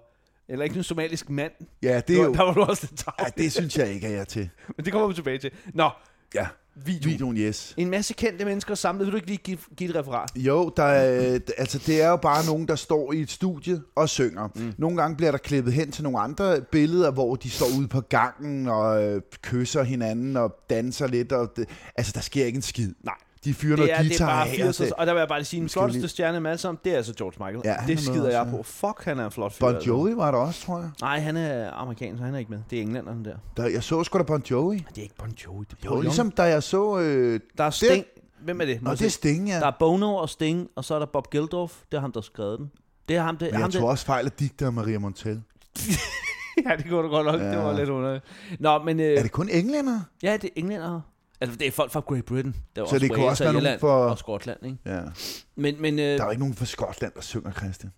eller 0.48 0.64
ikke 0.64 0.76
en 0.76 0.82
somalisk 0.82 1.30
mand. 1.30 1.52
Ja, 1.82 2.00
det 2.08 2.18
er 2.18 2.22
jo... 2.24 2.32
Der 2.32 2.42
var 2.42 2.52
du 2.54 2.62
også 2.62 2.88
lidt 2.90 3.04
Ja, 3.06 3.12
tavlig. 3.22 3.36
det 3.36 3.52
synes 3.52 3.78
jeg 3.78 3.88
ikke, 3.92 4.06
at 4.06 4.12
jeg 4.12 4.20
er 4.20 4.24
til. 4.24 4.50
Men 4.76 4.84
det 4.84 4.92
kommer 4.92 5.08
vi 5.08 5.14
tilbage 5.14 5.38
til. 5.38 5.50
Nå, 5.74 5.90
Ja, 6.34 6.46
video. 6.84 7.10
videoen, 7.10 7.36
yes. 7.36 7.74
En 7.76 7.90
masse 7.90 8.14
kendte 8.14 8.44
mennesker 8.44 8.74
samlet. 8.74 9.06
Vil 9.06 9.12
du 9.12 9.16
ikke 9.16 9.28
lige 9.28 9.40
give, 9.44 9.58
give 9.76 9.90
et 9.90 9.96
referat? 9.96 10.30
Jo, 10.36 10.72
der 10.76 10.82
er, 10.82 11.38
altså 11.58 11.78
det 11.86 12.02
er 12.02 12.08
jo 12.08 12.16
bare 12.16 12.46
nogen, 12.46 12.68
der 12.68 12.74
står 12.76 13.12
i 13.12 13.20
et 13.20 13.30
studie 13.30 13.80
og 13.96 14.08
synger. 14.08 14.48
Mm. 14.54 14.74
Nogle 14.78 14.96
gange 14.96 15.16
bliver 15.16 15.30
der 15.30 15.38
klippet 15.38 15.72
hen 15.72 15.92
til 15.92 16.02
nogle 16.02 16.18
andre 16.18 16.60
billeder, 16.60 17.10
hvor 17.10 17.36
de 17.36 17.50
står 17.50 17.66
ude 17.78 17.88
på 17.88 18.00
gangen 18.00 18.68
og 18.68 19.04
øh, 19.04 19.22
kysser 19.42 19.82
hinanden 19.82 20.36
og 20.36 20.56
danser 20.70 21.06
lidt. 21.06 21.32
Og 21.32 21.52
det, 21.56 21.68
altså, 21.96 22.12
der 22.14 22.20
sker 22.20 22.44
ikke 22.44 22.56
en 22.56 22.62
skid. 22.62 22.94
Nej. 23.04 23.14
De 23.44 23.54
fyrer 23.54 23.76
Det 23.76 23.82
er, 23.84 23.86
noget 23.96 23.98
det 23.98 24.04
er 24.04 24.08
guitar 24.08 24.26
bare 24.26 24.46
af. 24.48 24.62
og 24.64 24.68
80'ers, 24.68 24.84
det- 24.84 24.92
og 24.92 25.06
der 25.06 25.12
vil 25.12 25.18
jeg 25.20 25.28
bare 25.28 25.44
sige, 25.44 25.60
den 25.60 25.68
flotteste 25.68 26.00
lige- 26.00 26.08
stjerne 26.08 26.48
alle 26.48 26.58
sammen, 26.58 26.80
det 26.84 26.92
er 26.92 26.96
altså 26.96 27.14
George 27.14 27.32
Michael. 27.46 27.60
Ja, 27.64 27.76
det 27.86 27.88
med 27.88 27.96
skider 27.96 28.30
jeg 28.30 28.46
på. 28.50 28.62
Fuck, 28.62 29.04
han 29.04 29.18
er 29.18 29.24
en 29.24 29.30
flot 29.30 29.52
fyr. 29.52 29.60
Bon 29.60 29.74
altså. 29.74 29.88
Jovi 29.88 30.16
var 30.16 30.30
der 30.30 30.38
også, 30.38 30.66
tror 30.66 30.78
jeg. 30.78 30.90
Nej, 31.00 31.18
han 31.20 31.36
er 31.36 31.70
amerikaner, 31.72 32.18
så 32.18 32.24
han 32.24 32.34
er 32.34 32.38
ikke 32.38 32.50
med. 32.50 32.58
Det 32.70 32.78
er 32.78 32.82
englænderen 32.82 33.24
der. 33.24 33.34
Der, 33.56 33.66
jeg 33.68 33.82
så 33.82 34.04
sgu 34.04 34.18
da 34.18 34.22
Bon 34.22 34.42
Jovi. 34.50 34.76
Det 34.88 34.98
er 34.98 35.02
ikke 35.02 35.14
Bon 35.18 35.30
Jovi. 35.46 35.64
Det 35.70 35.76
er 35.90 35.94
Jo, 35.94 36.00
ligesom 36.00 36.30
da 36.30 36.42
jeg 36.42 36.62
så... 36.62 36.98
Øh, 36.98 37.40
Der 37.58 37.64
er 37.64 37.70
Sting. 37.70 38.04
Hvem 38.44 38.60
er 38.60 38.64
det? 38.64 38.82
Må 38.82 38.90
jeg 38.90 38.98
det 38.98 39.06
er? 39.06 39.10
Sting, 39.10 39.48
ja. 39.48 39.54
Der 39.60 39.66
er 39.66 39.76
Bono 39.78 40.14
og 40.14 40.28
Sting, 40.28 40.68
og 40.76 40.84
så 40.84 40.94
er 40.94 40.98
der 40.98 41.06
Bob 41.06 41.30
Geldof. 41.30 41.72
Det 41.92 41.96
er 41.96 42.00
ham, 42.00 42.12
der 42.12 42.20
har 42.20 42.22
skrevet 42.22 42.58
den. 42.58 42.70
Det 43.08 43.16
er 43.16 43.22
ham, 43.22 43.36
det, 43.36 43.48
Men 43.52 43.60
ham, 43.60 43.70
jeg 43.72 43.80
tror 43.80 43.90
også 43.90 44.06
fejl 44.06 44.26
af 44.26 44.32
digter 44.32 44.70
Maria 44.70 44.98
Montel. 44.98 45.42
ja, 46.66 46.76
det 46.76 46.86
går 46.90 47.02
du 47.02 47.08
godt 47.08 47.26
nok. 47.26 47.40
Ja. 47.40 47.50
Det 47.50 47.58
var 47.58 47.72
lidt 47.78 47.88
underligt. 47.88 48.24
Nå, 48.60 48.78
men... 48.78 49.00
Øh, 49.00 49.06
Er 49.18 49.22
det 49.22 49.32
kun 49.32 49.48
englænder? 49.48 50.00
Ja, 50.22 50.32
det 50.32 50.44
er 50.44 50.48
englænder. 50.56 51.00
Altså, 51.40 51.56
det 51.58 51.66
er 51.66 51.70
folk 51.70 51.92
fra 51.92 52.00
Great 52.00 52.24
Britain. 52.24 52.52
Det 52.52 52.80
er 52.82 52.86
Så 52.86 52.94
også 52.94 52.98
det 52.98 53.10
kunne 53.10 53.18
Wales 53.24 53.30
også 53.40 53.48
og 53.48 53.54
være 53.54 53.62
nogen 53.62 53.80
for- 53.80 54.04
Og 54.10 54.18
Skotland, 54.18 54.66
ikke? 54.66 54.78
Ja. 54.84 55.02
Men, 55.56 55.80
men 55.82 55.98
øh, 55.98 56.04
Der 56.04 56.20
er 56.20 56.24
jo 56.24 56.30
ikke 56.30 56.40
nogen 56.40 56.54
fra 56.54 56.64
Skotland, 56.64 57.12
der 57.14 57.20
synger, 57.20 57.52
Christian. 57.52 57.92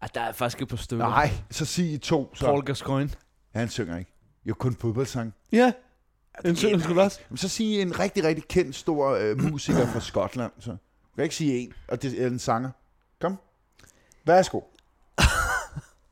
ah, 0.00 0.08
der 0.14 0.20
er 0.20 0.32
faktisk 0.32 0.62
et 0.62 0.68
par 0.68 0.76
stykker. 0.76 1.04
Nej, 1.08 1.30
så 1.50 1.64
sig 1.64 1.92
I 1.92 1.98
to, 1.98 2.34
så. 2.34 2.44
Paul 2.44 2.62
Gascoigne. 2.64 3.10
Ja, 3.54 3.58
han 3.58 3.68
synger 3.68 3.98
ikke. 3.98 4.12
Jo, 4.44 4.54
kun 4.54 4.74
fodboldsang. 4.74 5.34
Ja, 5.52 5.72
den 6.44 6.56
synger 6.56 6.78
sgu 6.78 7.00
også. 7.00 7.20
Så 7.36 7.48
sig 7.48 7.82
en 7.82 7.98
rigtig, 7.98 8.24
rigtig 8.24 8.48
kendt 8.48 8.74
stor 8.76 9.08
øh, 9.10 9.38
musiker 9.42 9.86
fra 9.86 10.00
Skotland. 10.00 10.52
Så. 10.58 10.70
Du 10.70 10.76
kan 11.16 11.24
ikke 11.24 11.34
sige 11.36 11.58
en, 11.58 11.72
og 11.88 12.02
det 12.02 12.22
er 12.22 12.26
en 12.26 12.38
sanger. 12.38 12.70
Kom. 13.20 13.36
Værsgo. 14.24 14.60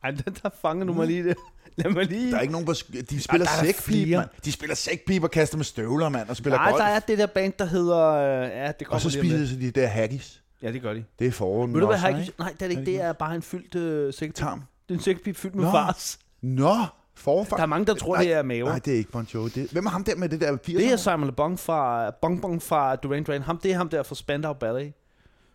Ej, 0.04 0.10
den 0.10 0.34
der 0.42 0.50
fanger 0.62 0.84
nu 0.84 0.92
mig 0.94 1.06
lige 1.06 1.24
det. 1.24 1.36
Lad 1.84 1.90
mig 1.92 2.06
lige... 2.06 2.30
Der 2.30 2.36
er 2.36 2.40
ikke 2.40 2.52
nogen, 2.52 2.66
de 3.10 3.20
spiller 3.20 3.46
er 3.46 3.64
sækpip, 3.64 3.82
flere. 3.84 4.18
mand. 4.18 4.28
De 4.44 4.52
spiller 4.52 4.74
sækpip 4.76 5.22
og 5.22 5.30
kaster 5.30 5.56
med 5.56 5.64
støvler, 5.64 6.08
mand, 6.08 6.28
og 6.28 6.36
spiller 6.36 6.56
Nej, 6.58 6.70
golf. 6.70 6.80
der 6.82 6.88
er 6.88 7.00
det 7.00 7.18
der 7.18 7.26
band, 7.26 7.52
der 7.58 7.64
hedder... 7.64 7.98
Øh, 8.08 8.48
ja, 8.50 8.72
det 8.72 8.86
kommer 8.86 8.94
og 8.94 9.00
så 9.00 9.10
spiser 9.10 9.58
de 9.60 9.70
der 9.70 9.86
haggis. 9.86 10.42
Ja, 10.62 10.72
det 10.72 10.82
gør 10.82 10.94
de. 10.94 11.04
Det 11.18 11.26
er 11.26 11.30
foråren 11.32 11.74
Ved 11.74 11.80
du 11.80 11.86
hvad, 11.86 12.18
ikke? 12.20 12.32
Nej, 12.38 12.48
det 12.52 12.62
er 12.62 12.68
det 12.68 12.70
ikke. 12.78 12.84
Det 12.92 13.00
er 13.00 13.12
bare 13.12 13.34
en 13.34 13.42
fyldt 13.42 13.74
øh, 13.74 14.14
sækpip. 14.14 14.34
Tarm. 14.34 14.62
Det 14.88 14.94
er 14.94 14.98
en 14.98 15.04
sækpip 15.04 15.36
fyldt 15.36 15.54
med 15.54 15.64
Nå. 15.64 15.70
fars. 15.70 16.18
Nå, 16.42 16.74
forfar. 17.14 17.56
Der 17.56 17.62
er 17.62 17.66
mange, 17.66 17.86
der 17.86 17.94
tror, 17.94 18.14
Nej, 18.14 18.22
det 18.24 18.32
er 18.32 18.42
mave. 18.42 18.64
Nej, 18.68 18.78
det 18.78 18.92
er 18.92 18.96
ikke 18.98 19.10
Bon 19.10 19.24
Jovi. 19.34 19.48
Det, 19.50 19.70
hvem 19.70 19.86
er 19.86 19.90
ham 19.90 20.04
der 20.04 20.16
med 20.16 20.28
det 20.28 20.40
der 20.40 20.52
80'erne? 20.52 20.72
Det 20.78 20.92
er 20.92 20.96
Simon 20.96 21.24
Le 21.26 21.32
Bon 21.32 21.58
fra, 21.58 22.10
Bong 22.22 22.42
Bong 22.42 22.62
fra 22.62 22.96
Duran 22.96 23.24
Duran. 23.24 23.42
Ham, 23.42 23.58
det 23.58 23.70
er 23.72 23.76
ham 23.76 23.88
der 23.88 24.02
fra 24.02 24.14
Spandau 24.14 24.52
Ballet. 24.52 24.92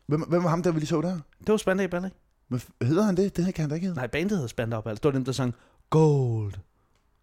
Hvem, 0.08 0.22
hvem 0.22 0.44
var 0.44 0.50
ham 0.50 0.64
der, 0.64 0.72
vi 0.72 0.80
lige 0.80 0.88
så 0.88 1.02
der? 1.02 1.12
Det 1.40 1.48
var 1.48 1.58
Spandau 1.58 1.88
Ballet. 1.88 2.12
Hvad 2.48 2.60
f- 2.60 2.86
hedder 2.88 3.04
han 3.04 3.18
det? 3.18 3.38
Det 3.38 3.54
kan 3.56 3.62
han 3.62 3.70
da 3.70 3.76
ikke 3.76 3.86
hedde. 3.88 3.98
Nej, 4.00 4.08
bandet 4.08 4.32
hedder 4.32 4.48
Spandau 4.48 4.82
Ballet. 4.82 5.04
Det 5.04 5.08
var 5.10 5.12
dem, 5.18 5.26
der 5.26 5.32
sang 5.32 5.56
Gold. 5.94 6.54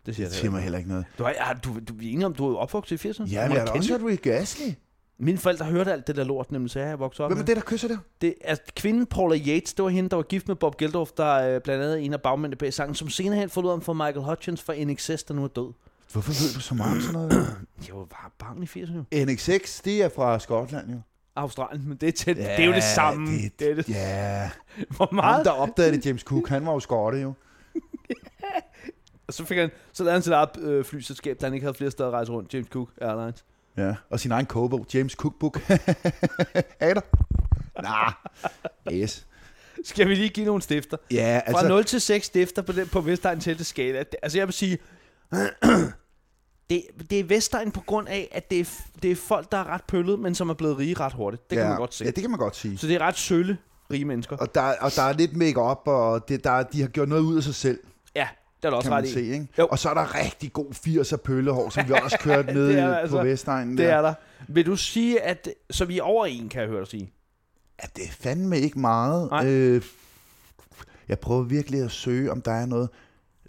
Det 0.06 0.16
siger 0.16 0.28
Det 0.28 0.36
siger 0.36 0.50
mig 0.50 0.62
heller 0.62 0.78
ikke 0.78 0.90
noget. 0.90 1.04
Du, 1.18 1.24
er, 1.24 1.28
ja, 1.28 1.52
du, 1.64 1.78
du, 1.88 1.92
vi 1.94 2.08
er 2.08 2.12
enige 2.12 2.26
om, 2.26 2.34
du 2.34 2.54
er 2.54 2.58
opvokset 2.58 3.04
i 3.04 3.08
80'erne? 3.08 3.24
Ja, 3.32 3.48
men 3.48 3.56
jeg 3.56 3.62
har 3.62 3.72
også 3.72 3.98
hørt 3.98 4.10
Rick 4.10 4.26
Astley. 4.26 4.74
Mine 5.18 5.38
forældre 5.38 5.66
hørte 5.66 5.92
alt 5.92 6.06
det 6.06 6.16
der 6.16 6.24
lort, 6.24 6.52
nemlig 6.52 6.70
så 6.70 6.80
jeg 6.80 6.98
vokset 6.98 7.24
op 7.24 7.30
Hvem 7.30 7.40
er 7.40 7.44
det, 7.44 7.56
der 7.56 7.62
kysser 7.62 7.88
der? 7.88 7.96
Det 8.20 8.34
er 8.40 8.56
kvinden 8.76 9.06
Paula 9.06 9.36
Yates, 9.36 9.74
det 9.74 9.82
var 9.82 9.88
hende, 9.88 10.10
der 10.10 10.16
var 10.16 10.22
gift 10.22 10.48
med 10.48 10.56
Bob 10.56 10.76
Geldof, 10.76 11.10
der 11.16 11.54
øh, 11.54 11.60
blandt 11.60 11.84
andet 11.84 12.04
en 12.04 12.12
af 12.12 12.20
bagmændene 12.20 12.56
bag 12.56 12.74
sangen, 12.74 12.94
som 12.94 13.08
senere 13.08 13.40
hen 13.40 13.50
forlod 13.50 13.70
ham 13.70 13.80
for 13.80 13.92
Michael 13.92 14.20
Hutchins 14.20 14.62
fra 14.62 14.74
NXS, 14.84 15.24
der 15.24 15.34
nu 15.34 15.44
er 15.44 15.48
død. 15.48 15.72
Hvorfor 16.12 16.32
ved 16.32 16.54
du 16.54 16.60
så 16.60 16.74
meget 16.74 16.96
om 16.96 17.00
sådan 17.00 17.12
noget? 17.12 17.56
Jeg 17.88 17.96
var 17.96 18.04
bare 18.04 18.30
barn 18.38 18.62
i 18.62 18.66
80'erne 18.66 18.96
jo. 18.96 19.04
NX6, 19.14 19.80
det 19.84 20.02
er 20.02 20.08
fra 20.08 20.38
Skotland 20.38 20.90
jo. 20.90 21.00
Australien, 21.36 21.88
men 21.88 21.96
det 21.96 22.08
er, 22.08 22.12
tæt, 22.12 22.36
det 22.36 22.60
er 22.60 22.64
jo 22.64 22.72
det 22.72 22.82
samme. 22.82 23.26
Det, 23.32 23.60
Det 23.60 23.70
er 23.70 23.74
det. 23.74 23.88
Ja. 23.88 24.50
Hvor 24.96 25.06
Ham, 25.06 25.14
meget? 25.14 25.44
der 25.44 25.50
opdagede 25.50 25.96
det, 25.96 26.06
James 26.06 26.22
Cook, 26.22 26.48
han 26.48 26.66
var 26.66 26.72
jo 26.72 26.80
skotte 26.80 27.18
jo. 27.18 27.32
Og 29.26 29.34
så, 29.34 29.44
fik 29.44 29.58
han, 29.58 29.70
så 29.92 30.02
lavede 30.02 30.12
han 30.12 30.22
sit 30.22 30.32
eget 30.32 30.58
øh, 30.58 30.84
flyselskab, 30.84 31.40
da 31.40 31.46
han 31.46 31.54
ikke 31.54 31.64
havde 31.64 31.74
flere 31.74 31.90
steder 31.90 32.08
at 32.08 32.12
rejse 32.12 32.32
rundt. 32.32 32.54
James 32.54 32.68
Cook 32.68 32.88
Airlines. 33.00 33.44
Ja, 33.76 33.94
og 34.10 34.20
sin 34.20 34.30
egen 34.32 34.46
kogebog, 34.46 34.86
James 34.94 35.12
Cookbook. 35.12 35.60
er 36.80 36.94
der? 36.94 37.00
Nah. 37.82 38.12
Yes. 38.92 39.26
Skal 39.84 40.08
vi 40.08 40.14
lige 40.14 40.28
give 40.28 40.46
nogle 40.46 40.62
stifter? 40.62 40.96
Ja, 41.10 41.40
Fra 41.46 41.58
altså... 41.58 41.68
0 41.68 41.84
til 41.84 42.00
6 42.00 42.26
stifter 42.26 42.62
på, 42.62 42.72
den, 42.72 42.88
på 42.88 43.00
Vestegn 43.00 43.40
til 43.40 43.64
skala. 43.64 44.04
Altså 44.22 44.38
jeg 44.38 44.46
vil 44.46 44.54
sige, 44.54 44.78
det, 46.70 46.82
det 47.10 47.20
er 47.20 47.24
Vestegn 47.24 47.70
på 47.70 47.80
grund 47.80 48.08
af, 48.08 48.28
at 48.32 48.50
det 48.50 48.60
er, 48.60 48.64
det 49.02 49.10
er 49.10 49.16
folk, 49.16 49.52
der 49.52 49.58
er 49.58 49.64
ret 49.64 49.84
pøllet, 49.88 50.18
men 50.18 50.34
som 50.34 50.50
er 50.50 50.54
blevet 50.54 50.78
rige 50.78 50.94
ret 50.94 51.12
hurtigt. 51.12 51.50
Det 51.50 51.56
ja, 51.56 51.62
kan 51.62 51.68
man 51.68 51.78
godt 51.78 51.94
se. 51.94 52.04
Ja, 52.04 52.10
det 52.10 52.20
kan 52.20 52.30
man 52.30 52.38
godt 52.38 52.56
sige. 52.56 52.78
Så 52.78 52.86
det 52.86 52.94
er 52.94 53.00
ret 53.00 53.18
sølle 53.18 53.58
rige 53.92 54.04
mennesker. 54.04 54.36
Og 54.36 54.54
der, 54.54 54.62
og 54.80 54.90
der 54.96 55.02
er 55.02 55.12
lidt 55.12 55.36
make-up, 55.36 55.82
og 55.86 56.28
det, 56.28 56.44
der, 56.44 56.62
de 56.62 56.80
har 56.80 56.88
gjort 56.88 57.08
noget 57.08 57.22
ud 57.22 57.36
af 57.36 57.42
sig 57.42 57.54
selv, 57.54 57.78
Ja, 58.14 58.28
det 58.62 58.68
er 58.68 58.72
også 58.72 58.90
ret 58.90 59.06
i. 59.06 59.12
se. 59.12 59.22
Ikke? 59.22 59.48
Jo. 59.58 59.66
Og 59.70 59.78
så 59.78 59.90
er 59.90 59.94
der 59.94 60.14
rigtig 60.14 60.52
god 60.52 60.66
80'er 60.86 61.16
pøllehår, 61.16 61.70
som 61.70 61.88
vi 61.88 61.92
også 62.02 62.18
kørte 62.20 62.52
ned 62.54 62.70
er 62.70 62.86
der 62.86 62.94
på 62.94 63.00
altså. 63.00 63.22
Vestegnen. 63.22 63.78
Det 63.78 63.86
der. 63.86 63.96
er 63.96 64.02
der. 64.02 64.14
Vil 64.48 64.66
du 64.66 64.76
sige, 64.76 65.20
at... 65.22 65.48
Så 65.70 65.84
vi 65.84 65.98
er 65.98 66.02
over 66.02 66.26
en, 66.26 66.48
kan 66.48 66.60
jeg 66.60 66.68
høre 66.68 66.80
dig 66.80 66.88
sige. 66.88 67.12
Ja, 67.82 67.88
det 67.96 68.04
er 68.04 68.12
fandme 68.20 68.58
ikke 68.60 68.78
meget. 68.80 69.30
Nej. 69.30 69.46
Øh, 69.46 69.82
jeg 71.08 71.18
prøver 71.18 71.42
virkelig 71.42 71.82
at 71.84 71.90
søge, 71.90 72.32
om 72.32 72.40
der 72.42 72.52
er 72.52 72.66
noget. 72.66 72.88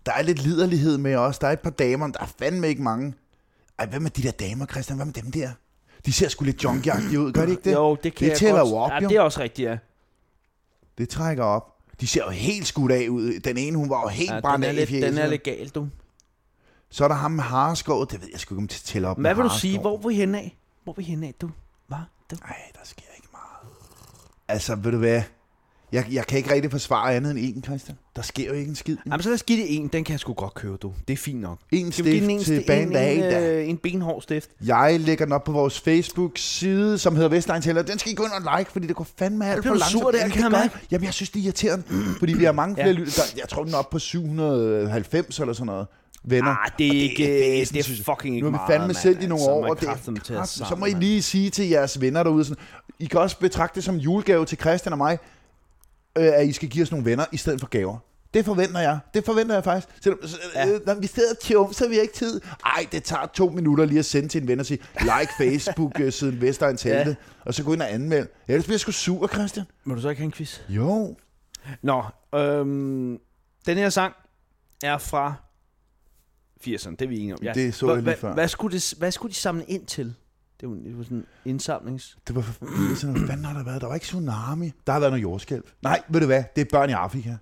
Der 0.05 0.11
er 0.13 0.21
lidt 0.21 0.39
liderlighed 0.43 0.97
med 0.97 1.15
os. 1.15 1.39
Der 1.39 1.47
er 1.47 1.51
et 1.51 1.59
par 1.59 1.69
damer, 1.69 2.05
men 2.07 2.13
der 2.13 2.19
er 2.19 2.31
fandme 2.39 2.67
ikke 2.67 2.81
mange. 2.83 3.13
Ej, 3.79 3.85
hvad 3.85 3.99
med 3.99 4.09
de 4.11 4.23
der 4.23 4.31
damer, 4.31 4.65
Christian? 4.65 4.95
Hvad 4.95 5.05
med 5.05 5.13
dem 5.13 5.31
der? 5.31 5.49
De 6.05 6.13
ser 6.13 6.27
sgu 6.29 6.45
lidt 6.45 6.63
junkie 6.63 7.19
ud, 7.19 7.31
gør 7.31 7.45
de 7.45 7.51
ikke 7.51 7.63
det? 7.63 7.73
Jo, 7.73 7.95
det 8.03 8.15
kan 8.15 8.25
Det 8.25 8.29
jeg 8.31 8.37
tæller 8.37 8.59
godt. 8.59 8.71
jo 8.71 8.75
op, 8.77 8.91
ja, 8.91 8.99
jo. 9.01 9.09
det 9.09 9.17
er 9.17 9.21
også 9.21 9.39
rigtigt, 9.41 9.69
ja. 9.69 9.77
Det 10.97 11.09
trækker 11.09 11.43
op. 11.43 11.75
De 12.01 12.07
ser 12.07 12.23
jo 12.23 12.29
helt 12.29 12.67
skudt 12.67 12.91
af 12.91 13.07
ud. 13.09 13.39
Den 13.39 13.57
ene, 13.57 13.77
hun 13.77 13.89
var 13.89 14.01
jo 14.01 14.07
helt 14.07 14.31
ja 14.31 14.39
brændt 14.39 14.65
af 14.65 14.73
i 14.73 14.75
lidt, 14.75 14.89
den 14.89 15.03
er 15.03 15.11
fjeset. 15.11 15.29
lidt 15.29 15.43
gal, 15.43 15.69
du. 15.69 15.87
Så 16.89 17.03
er 17.03 17.07
der 17.07 17.15
ham 17.15 17.31
med 17.31 17.43
hareskov. 17.43 18.07
Det 18.07 18.21
ved 18.21 18.29
jeg 18.31 18.39
sgu 18.39 18.55
ikke, 18.55 18.61
om 18.61 18.67
til 18.67 18.81
tæller 18.83 19.09
op 19.09 19.19
Hvad 19.19 19.35
vil 19.35 19.43
du 19.43 19.49
sige? 19.59 19.79
Hvor 19.79 19.97
er 19.97 20.07
vi 20.07 20.15
henne 20.15 20.39
af? 20.39 20.57
Hvor 20.83 20.93
er 20.93 20.95
vi 20.95 21.03
henne 21.03 21.27
af, 21.27 21.33
du? 21.41 21.49
Hvad? 21.87 21.97
Du? 22.31 22.35
Nej, 22.41 22.57
der 22.73 22.79
sker 22.83 23.03
ikke 23.17 23.27
meget. 23.31 23.73
Altså, 24.47 24.75
ved 24.75 24.91
du 24.91 24.97
hvad? 24.97 25.21
Jeg, 25.91 26.05
jeg 26.11 26.27
kan 26.27 26.37
ikke 26.37 26.53
rigtig 26.53 26.71
forsvare 26.71 27.15
andet 27.15 27.31
end 27.31 27.39
en, 27.39 27.63
Christian. 27.63 27.97
Der 28.15 28.21
sker 28.21 28.47
jo 28.47 28.53
ikke 28.53 28.69
en 28.69 28.75
skid. 28.75 28.97
Jamen, 29.05 29.21
så 29.23 29.29
lad 29.29 29.33
os 29.33 29.43
give 29.43 29.59
det 29.61 29.75
en. 29.75 29.87
Den 29.87 30.03
kan 30.03 30.11
jeg 30.13 30.19
sgu 30.19 30.33
godt 30.33 30.53
købe, 30.53 30.77
du. 30.77 30.93
Det 31.07 31.13
er 31.13 31.17
fint 31.17 31.41
nok. 31.41 31.59
En 31.71 31.91
stift 31.91 32.07
en, 32.07 32.39
til 32.43 32.59
sti- 32.59 32.65
band 32.67 32.89
en, 32.95 32.97
en, 32.97 33.23
øh, 33.23 33.69
en 33.69 33.77
benhård 33.77 34.21
stift? 34.21 34.49
Jeg 34.65 34.99
lægger 34.99 35.25
den 35.25 35.33
op 35.33 35.43
på 35.43 35.51
vores 35.51 35.79
Facebook-side, 35.79 36.97
som 36.97 37.15
hedder 37.15 37.29
Vestegn 37.29 37.61
Teller. 37.61 37.81
Den 37.81 37.99
skal 37.99 38.11
I 38.11 38.15
gå 38.15 38.23
ind 38.23 38.31
og 38.45 38.57
like, 38.57 38.71
fordi 38.71 38.87
det 38.87 38.95
går 38.95 39.07
fandme 39.17 39.45
alt 39.45 39.63
for 39.65 39.73
langsomt. 39.73 39.91
sur 40.01 40.11
der, 40.11 40.17
Jamen, 40.17 40.31
kan 40.31 40.41
jeg 40.41 40.51
det 40.51 40.59
mærke. 40.59 40.73
Jamen, 40.91 41.05
jeg 41.05 41.13
synes, 41.13 41.29
det 41.29 41.39
er 41.39 41.43
irriterende, 41.43 41.83
fordi 42.19 42.33
vi 42.33 42.43
har 42.43 42.51
mange 42.51 42.75
Ja. 42.77 42.83
flere 42.83 42.93
lytter. 42.93 43.11
Der- 43.13 43.39
Jeg 43.41 43.49
tror, 43.49 43.63
den 43.63 43.73
er 43.73 43.77
oppe 43.77 43.91
på 43.91 43.99
790 43.99 45.39
eller 45.39 45.53
sådan 45.53 45.65
noget. 45.65 45.87
Venner. 46.23 46.49
Ah, 46.49 46.71
det 46.77 46.87
er 46.87 47.01
ikke... 47.01 47.23
det 47.23 47.61
er 47.61 47.65
Det 47.65 47.77
er, 47.89 47.93
jeg. 47.97 48.05
fucking 48.05 48.35
ikke 48.35 48.47
Nu 48.47 48.51
har 48.51 48.57
vi 48.57 48.61
meget, 48.61 48.67
fandme 48.71 48.87
mand. 48.87 48.97
selv 48.97 49.23
i 49.23 49.25
nogle 49.27 49.33
Altså, 49.33 49.51
år, 49.51 49.61
man 49.61 49.69
og 49.69 49.79
det 49.79 50.23
til 50.25 50.35
er, 50.35 50.43
så 50.43 50.57
sammen, 50.57 50.79
må 50.79 50.85
I 50.85 50.99
lige 50.99 51.21
sige 51.21 51.49
til 51.49 51.69
jeres 51.69 52.01
venner 52.01 52.23
derude, 52.23 52.45
sådan, 52.45 52.63
I 52.99 53.05
kan 53.05 53.19
også 53.19 53.39
betragte 53.39 53.75
det 53.75 53.83
som 53.83 53.95
en 53.95 54.01
julegave 54.01 54.45
til 54.45 54.57
Christian 54.57 54.91
og 54.93 54.97
mig, 54.97 55.17
øh, 56.17 56.23
at 56.33 56.47
I 56.47 56.51
skal 56.51 56.69
give 56.69 56.83
os 56.83 56.91
nogle 56.91 57.05
venner 57.05 57.25
i 57.31 57.37
stedet 57.37 57.59
for 57.59 57.67
gaver. 57.67 57.97
Det 58.33 58.45
forventer 58.45 58.79
jeg. 58.79 58.99
Det 59.13 59.25
forventer 59.25 59.55
jeg 59.55 59.63
faktisk. 59.63 59.87
Selvom, 60.03 60.19
Ja. 60.55 60.67
ja. 60.67 60.73
øh, 60.73 60.85
når 60.85 60.93
vi 60.93 61.07
sidder 61.07 61.29
og 61.31 61.39
tjum, 61.39 61.73
så 61.73 61.83
har 61.83 61.89
vi 61.89 61.99
ikke 61.99 62.13
tid. 62.13 62.41
Ej, 62.65 62.87
det 62.91 63.03
tager 63.03 63.25
to 63.25 63.49
minutter 63.49 63.85
lige 63.85 63.99
at 63.99 64.05
sende 64.05 64.27
til 64.29 64.41
en 64.41 64.47
ven 64.47 64.59
og 64.59 64.65
sige, 64.65 64.79
like 65.01 65.31
Facebook-siden 65.37 66.41
Vestegn 66.41 66.77
Telte, 66.77 67.09
Ja. 67.09 67.15
og 67.45 67.53
så 67.53 67.63
gå 67.63 67.73
ind 67.73 67.81
og 67.81 67.93
anmelde. 67.93 68.27
Ellers 68.47 68.63
bliver 68.63 68.73
jeg 68.73 68.79
sgu 68.79 68.91
sur, 68.91 69.27
Christian. 69.27 69.65
Må 69.83 69.95
du 69.95 70.01
så 70.01 70.09
ikke 70.09 70.19
have 70.19 70.25
en 70.25 70.31
quiz? 70.31 70.59
Jo. 70.69 71.15
Nå, 71.81 72.03
øhm, 72.35 73.17
den 73.65 73.77
her 73.77 73.89
sang 73.89 74.13
er 74.83 74.97
fra 74.97 75.33
80'erne, 76.67 76.91
det 76.91 77.01
er 77.01 77.07
vi 77.07 77.19
enige 77.19 77.33
om. 77.33 77.39
Ja. 77.43 77.53
Det 77.53 77.73
så 77.75 77.93
jeg 77.93 78.03
lige 78.03 78.15
før. 78.17 78.33
Hvad 78.33 78.47
skulle, 78.47 78.73
det, 78.77 78.93
hvad 78.97 79.11
skulle 79.11 79.29
de 79.31 79.35
samle 79.37 79.65
ind 79.67 79.85
til? 79.85 80.13
Det 80.61 80.69
var, 80.69 80.75
det 80.75 80.97
var 80.97 81.03
sådan 81.03 81.17
en 81.17 81.25
indsamlings... 81.45 82.17
Det 82.27 82.35
var 82.35 82.41
sådan, 82.95 83.15
hvad 83.17 83.27
fanden 83.27 83.45
har 83.45 83.53
der 83.53 83.63
været? 83.63 83.81
Der 83.81 83.87
var 83.87 83.93
ikke 83.93 84.03
tsunami. 84.03 84.71
Der 84.87 84.93
har 84.93 84.99
været 84.99 85.11
noget 85.11 85.23
jordskælv. 85.23 85.63
Nej, 85.81 86.01
ved 86.09 86.19
du 86.19 86.25
hvad? 86.25 86.43
Det 86.55 86.61
er 86.61 86.65
børn 86.71 86.89
i 86.89 86.93
Afrika. 86.93 87.35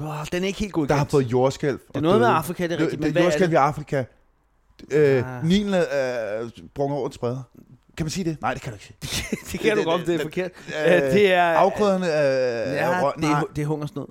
Oh, 0.00 0.24
den 0.32 0.42
er 0.42 0.46
ikke 0.46 0.58
helt 0.58 0.72
god 0.72 0.86
Der 0.86 0.94
har 0.94 1.04
fået 1.04 1.32
jordskælv. 1.32 1.78
Det 1.88 1.96
er 1.96 2.00
noget 2.00 2.20
med 2.20 2.28
Afrika, 2.28 2.62
det 2.66 2.72
er 2.72 2.78
rigtigt, 2.80 3.00
men 3.00 3.04
Det 3.04 3.12
hvad 3.12 3.22
er 3.22 3.26
er 3.26 3.30
jordskælv 3.30 3.48
det? 3.50 3.54
i 3.54 3.56
Afrika. 3.56 4.04
Øh, 4.90 5.36
Ah. 5.38 5.44
Nilen 5.44 5.74
er 5.74 6.42
øh, 6.42 6.50
sprunget 6.74 6.98
over 6.98 7.10
spreder. 7.10 7.42
Kan 7.96 8.04
man 8.04 8.10
sige 8.10 8.24
det? 8.24 8.40
Nej, 8.40 8.52
det 8.54 8.62
kan 8.62 8.72
du 8.72 8.76
ikke 8.76 8.84
sige. 9.02 9.36
det 9.52 9.60
kan 9.60 9.70
du 9.70 9.76
det- 9.76 9.84
godt, 9.84 10.00
det 10.00 10.08
er 10.08 10.12
det- 10.12 10.22
forkert. 10.28 10.50
Øh, 10.86 10.94
Øh, 10.94 11.00
det 11.12 11.32
er... 11.32 11.42
Afgrøderne 11.42 12.06
er, 12.06 12.10
er 12.10 12.88
Ja, 12.88 13.02
rød- 13.04 13.12
det 13.16 13.24
er, 13.24 13.42
det 13.56 13.62
er 13.62 13.66
hungersnød 13.66 14.06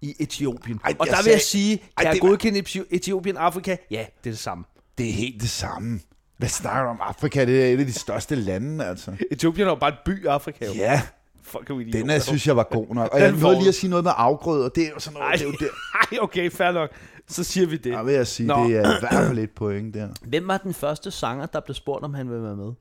i 0.00 0.14
Etiopien. 0.20 0.80
Ej, 0.84 0.94
og 0.98 1.06
der 1.06 1.22
vil 1.24 1.30
jeg 1.30 1.40
sige, 1.40 1.76
kan 1.78 1.86
Ej, 1.98 2.04
jeg 2.04 2.14
det 2.14 2.22
var- 2.22 2.28
godkende 2.28 2.60
Eti- 2.60 2.84
Etiopien 2.90 3.36
Afrika? 3.36 3.76
Ja, 3.90 3.96
det 4.24 4.30
er 4.30 4.32
det 4.34 4.38
samme. 4.38 4.64
Det 4.98 5.08
er 5.08 5.12
helt 5.12 5.40
det 5.42 5.50
samme. 5.50 6.00
Hvad 6.38 6.48
snakker 6.48 6.82
du 6.82 6.88
om? 6.90 6.98
Afrika 7.00 7.44
det 7.44 7.64
er 7.64 7.74
et 7.74 7.80
af 7.80 7.86
de 7.86 7.92
største 7.92 8.34
lande, 8.34 8.84
altså. 8.84 9.16
Etiopien 9.30 9.66
er 9.66 9.70
jo 9.70 9.76
bare 9.76 9.90
et 9.90 9.98
by 10.04 10.24
i 10.24 10.26
Afrika. 10.26 10.66
Jo. 10.66 10.72
Ja, 10.72 11.02
Fuck, 11.42 11.70
er 11.70 11.74
den 11.92 12.10
er, 12.10 12.18
synes 12.18 12.46
jeg 12.46 12.56
var 12.56 12.68
god 12.70 12.94
nok. 12.94 13.12
Og 13.12 13.20
jeg 13.22 13.32
nåede 13.32 13.58
lige 13.58 13.68
at 13.68 13.74
sige 13.74 13.90
noget 13.90 14.04
med 14.04 14.12
afgrøder. 14.16 14.68
Det 14.68 14.84
er 14.86 14.90
jo 14.90 14.98
sådan 14.98 15.14
noget, 15.18 15.26
Ej, 15.26 15.32
det 15.32 15.42
er 15.42 15.46
jo 15.46 15.52
det. 15.52 15.68
Ej, 16.12 16.18
okay, 16.26 16.50
fair 16.50 16.72
nok. 16.72 16.90
Så 17.28 17.44
siger 17.44 17.66
vi 17.66 17.76
det. 17.76 17.92
Der 17.92 18.02
vil 18.02 18.14
jeg 18.14 18.26
sige, 18.26 18.46
Nå. 18.46 18.54
det 18.68 18.76
er 18.76 18.96
i 18.96 19.00
hvert 19.00 19.26
fald 19.26 19.38
et 19.38 19.50
point 19.50 19.94
der. 19.94 20.08
Hvem 20.22 20.48
var 20.48 20.58
den 20.58 20.74
første 20.74 21.10
sanger, 21.10 21.46
der 21.46 21.60
blev 21.60 21.74
spurgt, 21.74 22.04
om 22.04 22.14
han 22.14 22.30
ville 22.30 22.42
være 22.42 22.56
med? 22.56 22.72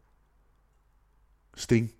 Sting. 1.55 1.91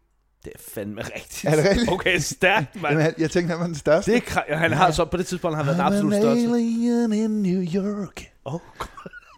Det 0.43 0.51
er 0.55 0.59
fandme 0.73 1.01
rigtigt. 1.01 1.45
Er 1.45 1.55
det 1.55 1.65
rigtigt? 1.69 1.91
Okay, 1.91 2.19
stærkt, 2.19 2.81
mand. 2.81 2.99
Jamen, 2.99 3.13
jeg 3.17 3.31
tænkte, 3.31 3.51
han 3.51 3.59
var 3.59 3.65
den 3.65 3.75
største. 3.75 4.11
Det 4.11 4.23
er 4.47 4.55
han 4.55 4.71
har 4.71 4.91
så 4.91 5.05
på 5.05 5.17
det 5.17 5.25
tidspunkt 5.25 5.57
har 5.57 5.63
han 5.63 5.77
været 5.77 5.77
den 5.77 5.93
absolut 5.93 6.13
I'm 6.13 6.15
an 6.15 6.21
største. 6.21 6.55
alien 6.55 7.13
in 7.13 7.43
New 7.43 7.61
York. 7.61 8.23
Oh. 8.45 8.59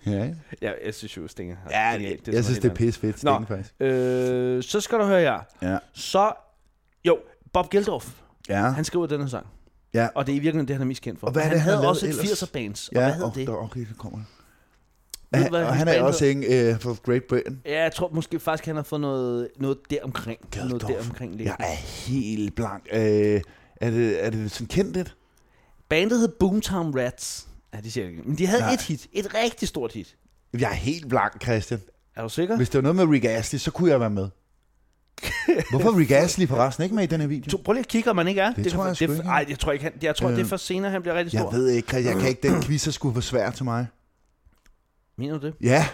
Ja, 0.05 0.29
Ja, 0.61 0.71
jeg 0.85 0.93
synes 0.93 1.17
jo, 1.17 1.27
Stinger. 1.27 1.55
har- 1.63 1.91
ja 1.91 1.97
det, 2.25 2.33
jeg 2.33 2.43
synes, 2.43 2.59
det 2.59 2.71
er 2.71 2.75
pisse 2.75 2.99
fedt, 2.99 3.23
Nå. 3.23 3.33
Sting, 3.33 3.47
faktisk. 3.47 3.73
Øh, 3.79 4.63
så 4.63 4.81
skal 4.81 4.99
du 4.99 5.03
høre 5.03 5.19
her. 5.21 5.39
Ja. 5.61 5.77
Så, 5.93 6.31
jo, 7.05 7.17
Bob 7.53 7.69
Geldof, 7.69 8.09
Ja. 8.49 8.61
han 8.69 8.83
skriver 8.85 9.05
den 9.07 9.21
her 9.21 9.27
sang. 9.27 9.47
Ja. 9.93 10.07
Og 10.15 10.25
det 10.27 10.31
er 10.31 10.35
i 10.35 10.39
virkeligheden 10.39 10.67
det, 10.67 10.75
han 10.75 10.81
er 10.81 10.85
mest 10.85 11.01
kendt 11.01 11.19
for. 11.19 11.27
Og 11.27 11.33
hvad 11.33 11.41
er 11.41 11.45
han 11.47 11.53
det, 11.55 11.61
han 11.61 11.73
havde 11.73 11.87
også 11.89 12.05
et 12.05 12.09
ellers? 12.09 12.43
80'er 12.43 12.51
bands. 12.53 12.87
Og 12.87 12.93
Ja, 12.95 13.01
hvad 13.01 13.13
hed 13.13 13.23
og 13.23 13.31
det? 13.35 13.47
der, 13.47 13.53
okay, 13.53 13.79
det 13.79 13.97
kommer. 13.97 14.19
Ved 15.31 15.39
Han, 15.43 15.53
og 15.55 15.75
han 15.75 15.87
er 15.87 16.01
også 16.01 16.25
en 16.25 16.37
uh, 16.37 16.79
for 16.79 17.01
Great 17.01 17.23
Britain. 17.23 17.61
Ja, 17.65 17.83
jeg 17.83 17.93
tror 17.93 18.09
måske 18.13 18.39
faktisk, 18.39 18.65
han 18.65 18.75
har 18.75 18.83
fået 18.83 19.01
noget, 19.01 19.47
noget 19.57 19.77
deromkring. 19.89 20.39
Noget 20.55 20.71
Geldof. 20.71 20.89
deromkring. 20.89 21.31
Jeg 21.31 21.37
liggende. 21.37 21.63
er 21.65 21.75
helt 22.11 22.55
blank. 22.55 22.87
Uh, 22.93 22.99
er, 22.99 23.41
det, 23.81 24.25
er 24.25 24.29
det 24.29 24.51
sådan 24.51 24.67
kendt 24.67 24.93
lidt? 24.93 25.15
Bandet 25.89 26.19
hed 26.19 26.27
Boomtown 26.39 26.99
Rats. 26.99 27.47
Ja, 27.73 27.81
det 27.81 27.93
siger 27.93 28.03
jeg 28.03 28.11
ikke. 28.11 28.23
Men 28.29 28.37
de 28.37 28.47
havde 28.47 28.61
Nej. 28.61 28.73
et 28.73 28.81
hit. 28.81 29.07
Et 29.13 29.33
rigtig 29.33 29.67
stort 29.67 29.93
hit. 29.93 30.15
Jeg 30.53 30.69
er 30.69 30.73
helt 30.75 31.09
blank, 31.09 31.43
Christian. 31.43 31.81
Er 32.15 32.21
du 32.21 32.29
sikker? 32.29 32.57
Hvis 32.57 32.69
det 32.69 32.77
var 32.77 32.81
noget 32.93 32.95
med 32.95 33.15
Rick 33.15 33.25
Astley, 33.25 33.59
så 33.59 33.71
kunne 33.71 33.89
jeg 33.91 33.99
være 33.99 34.09
med. 34.09 34.29
Hvorfor 35.71 35.89
er 35.89 35.97
Rick 35.97 36.11
Astley 36.11 36.47
forresten 36.47 36.83
ikke 36.83 36.95
med 36.95 37.03
i 37.03 37.07
den 37.07 37.21
her 37.21 37.27
video? 37.27 37.57
Prøv 37.57 37.73
lige 37.73 37.79
at 37.79 37.87
kigge, 37.87 38.09
om 38.09 38.15
man 38.15 38.27
ikke 38.27 38.41
er. 38.41 38.53
Det 38.53 38.63
kan- 38.63 38.71
tror 38.71 38.85
jeg 38.85 38.99
det, 38.99 39.09
ikke. 39.09 39.23
Ej, 39.29 39.45
jeg 39.49 39.59
tror 39.59 39.71
ikke, 39.71 39.83
han, 39.83 39.93
jeg 40.01 40.15
tror, 40.15 40.29
Øh, 40.29 40.35
det 40.35 40.41
er 40.41 40.45
for 40.45 40.57
senere, 40.57 40.91
han 40.91 41.01
bliver 41.01 41.15
rigtig 41.15 41.33
Jeg 41.33 41.41
stor. 41.41 41.51
ved 41.51 41.67
ikke. 41.69 41.95
Jeg 41.95 42.15
kan 42.19 42.29
ikke. 42.29 42.41
Den 42.49 42.61
quiz 42.63 42.87
er 42.87 42.91
sgu 42.91 43.13
for 43.13 43.21
svær 43.21 43.51
til 43.51 43.63
mig. 43.65 43.87
Mener 45.17 45.37
du 45.37 45.45
det? 45.47 45.53
Ja, 45.61 45.67
jeg 45.69 45.87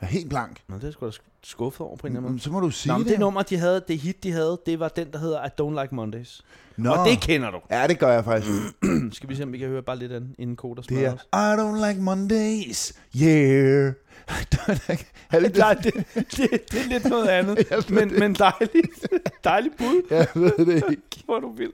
er 0.00 0.06
helt 0.06 0.28
blank. 0.28 0.62
Nå, 0.68 0.76
det 0.76 0.84
er 0.84 0.90
sgu 0.90 1.06
da 1.06 1.10
skuffet 1.44 1.80
over 1.86 1.96
på 1.96 2.06
en 2.06 2.12
eller 2.12 2.18
anden 2.20 2.22
måde. 2.22 2.32
Mm, 2.32 2.38
Så 2.38 2.50
må 2.50 2.60
du 2.60 2.70
sige 2.70 2.92
Nå, 2.92 2.98
det. 2.98 3.06
det 3.06 3.18
nummer, 3.20 3.42
de 3.42 3.56
havde, 3.58 3.84
det 3.88 3.98
hit, 3.98 4.22
de 4.22 4.32
havde, 4.32 4.60
det 4.66 4.80
var 4.80 4.88
den, 4.88 5.12
der 5.12 5.18
hedder 5.18 5.46
I 5.46 5.48
Don't 5.60 5.82
Like 5.82 5.94
Mondays. 5.94 6.42
Nå. 6.76 6.90
Og 6.92 7.08
det 7.08 7.20
kender 7.20 7.50
du. 7.50 7.60
Ja, 7.70 7.86
det 7.86 7.98
gør 7.98 8.12
jeg 8.12 8.24
faktisk. 8.24 8.50
Skal 9.16 9.28
vi 9.28 9.34
se, 9.36 9.42
om 9.42 9.52
vi 9.52 9.58
kan 9.58 9.68
høre 9.68 9.82
bare 9.82 9.96
lidt 9.98 10.12
af 10.12 10.20
den, 10.20 10.34
inden 10.38 10.56
koder 10.56 10.82
Det 10.82 11.04
er. 11.04 11.12
I 11.14 11.60
don't 11.60 11.88
like 11.88 12.00
Mondays, 12.00 12.92
yeah. 13.22 13.92
I 14.28 14.32
don't 14.54 14.90
like... 14.90 15.06
Er 15.32 15.40
det 15.40 15.56
Nej, 15.56 15.74
det? 15.74 15.94
det, 15.94 16.04
det, 16.14 16.72
det 16.72 16.80
er 16.84 16.88
lidt 16.88 17.04
noget 17.04 17.28
andet, 17.28 17.66
men, 17.90 18.10
det. 18.10 18.18
men 18.18 18.34
dejligt. 18.34 19.06
Dejligt 19.44 19.76
bud, 19.78 20.02
Jeg 20.10 20.26
ved 20.34 20.66
det 20.66 20.74
ikke. 20.90 21.02
hvor 21.24 21.40
du 21.40 21.52
vil. 21.52 21.72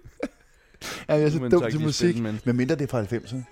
Ja, 1.08 1.14
jeg 1.14 1.22
er 1.22 1.30
så 1.30 1.38
Men 1.38 1.50
dum 1.50 1.62
til 1.70 1.80
musik. 1.80 2.10
spil, 2.10 2.22
men- 2.22 2.40
Men 2.44 2.56
mindre 2.56 2.74
det 2.74 2.82
er 2.82 2.88
fra 2.88 3.02
90'erne. 3.16 3.42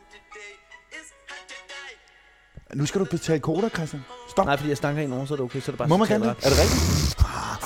Nu 2.74 2.86
skal 2.86 3.00
du 3.00 3.04
betale 3.04 3.40
koder, 3.40 3.68
Christian. 3.68 4.02
Stop. 4.36 4.46
Nej, 4.46 4.56
fordi 4.56 4.68
jeg 4.68 4.76
snakker 4.76 5.02
ind 5.02 5.14
over, 5.14 5.24
så 5.26 5.34
er 5.34 5.36
det 5.36 5.44
okay, 5.44 5.60
så 5.60 5.70
er 5.70 5.72
det 5.72 5.78
bare 5.78 5.88
Må 5.88 5.96
man 5.96 6.08
gerne 6.08 6.24
det? 6.24 6.30
Er 6.30 6.48
det 6.52 6.58
rigtigt? 6.62 7.16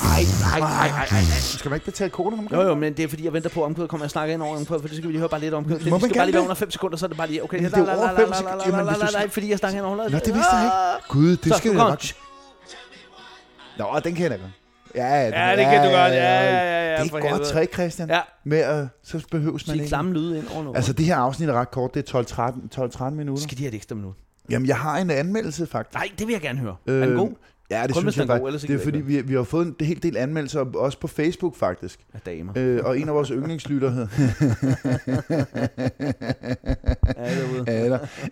Nej, 0.02 0.22
nej, 0.50 0.60
nej, 0.60 0.88
nej, 0.88 1.06
nej. 1.10 1.40
Skal 1.58 1.68
man 1.70 1.76
ikke 1.76 1.84
betale 1.84 2.10
koder, 2.10 2.30
når 2.30 2.36
man 2.36 2.46
Jo, 2.52 2.60
jo, 2.62 2.74
men 2.74 2.92
det 2.96 3.04
er 3.04 3.08
fordi, 3.08 3.24
jeg 3.24 3.32
venter 3.32 3.48
på 3.50 3.64
omkvædet, 3.64 3.90
kommer 3.90 4.04
jeg 4.04 4.10
snakke 4.10 4.34
ind 4.34 4.42
over 4.42 4.56
omkvædet, 4.56 4.82
for 4.82 4.88
det 4.88 4.96
skal 4.96 5.08
vi 5.08 5.12
lige 5.12 5.18
høre 5.20 5.28
bare 5.28 5.40
lidt 5.40 5.54
om 5.54 5.58
omkvædet. 5.58 5.80
Må 5.82 5.84
Det 5.84 6.02
man 6.02 6.10
skal 6.10 6.18
bare 6.18 6.26
lige 6.26 6.34
være 6.34 6.42
under 6.42 6.54
5 6.54 6.70
sekunder, 6.70 6.96
så 6.96 7.06
er 7.06 7.08
det 7.08 7.16
bare 7.16 7.28
lige, 7.28 7.44
okay. 7.44 7.56
Men 7.62 7.70
det 7.70 7.78
er 7.78 7.96
over 7.96 8.06
la, 8.12 8.20
fem 8.22 8.28
la, 8.30 8.36
sekunder. 8.36 8.56
la, 8.56 8.76
Jamen, 8.78 8.86
hvis 8.86 8.98
du 8.98 9.06
skal- 9.06 9.30
fordi 9.30 9.50
jeg 9.50 9.58
snakker 9.58 9.78
ind 9.78 9.86
over. 9.86 9.96
Nå, 9.96 10.04
det 10.04 10.12
vidste 10.12 10.56
jeg 10.56 10.64
ikke. 10.64 11.08
Gud, 11.08 11.36
det 11.36 11.54
skal 11.54 11.70
jeg 11.70 11.78
nok. 11.78 12.02
Nå, 13.78 14.00
den 14.04 14.14
kender 14.14 14.30
jeg 14.30 14.40
godt. 14.40 14.50
Ja, 14.94 15.06
Ja, 15.06 15.56
det 15.56 15.64
kan 15.64 15.84
du 15.84 15.90
godt. 15.90 16.12
Ja, 16.12 16.42
ja, 16.42 16.52
ja, 16.52 16.96
ja, 16.96 17.02
Det 17.02 17.12
er 17.12 17.16
et 17.16 17.30
godt 17.30 17.42
trick, 17.42 17.72
Christian. 17.74 18.08
Ja, 18.10 18.20
Med 18.44 18.58
at, 18.58 18.88
så 19.04 19.22
behøves 19.30 19.66
man 19.66 19.76
ikke. 19.76 19.88
klamme 19.88 20.12
lyde 20.12 20.38
ind 20.38 20.46
over 20.54 20.62
noget. 20.62 20.76
Altså, 20.76 20.92
det 20.92 21.06
her 21.06 21.16
afsnit 21.16 21.48
er 21.48 21.52
ret 21.52 21.70
kort. 21.70 21.94
Det 21.94 22.08
er 22.14 22.22
12-13 22.22 22.68
12-13 22.74 23.10
minutter. 23.10 23.42
Skal 23.42 23.58
de 23.58 23.62
have 23.62 23.68
et 23.68 23.74
ekstra 23.74 23.94
minut? 23.94 24.14
Jamen, 24.50 24.68
jeg 24.68 24.76
har 24.76 24.98
en 24.98 25.10
anmeldelse, 25.10 25.66
faktisk. 25.66 25.94
Nej, 25.94 26.08
det 26.18 26.26
vil 26.26 26.32
jeg 26.32 26.40
gerne 26.42 26.58
høre. 26.58 26.76
Er 26.86 26.92
den 26.92 27.02
Øh, 27.08 27.16
god? 27.16 27.30
Ja, 27.70 27.82
det 27.86 27.94
Kun 27.94 28.02
synes 28.02 28.16
jeg 28.16 28.22
er 28.22 28.26
god, 28.26 28.34
faktisk. 28.34 28.46
ellers 28.46 28.62
Det 28.62 28.74
er 28.74 28.78
fordi, 28.84 29.00
vi, 29.00 29.20
vi 29.20 29.34
har 29.34 29.42
fået 29.42 29.66
en 29.66 29.74
hel 29.80 30.02
del 30.02 30.16
anmeldelser, 30.16 30.60
også 30.60 31.00
på 31.00 31.06
Facebook 31.06 31.56
faktisk. 31.56 32.00
Af 32.14 32.20
damer. 32.20 32.52
Øh, 32.56 32.80
og 32.84 32.98
en 32.98 33.08
af 33.08 33.14
vores 33.14 33.28
yndlingslytter 33.28 33.90
hedder... 33.90 34.08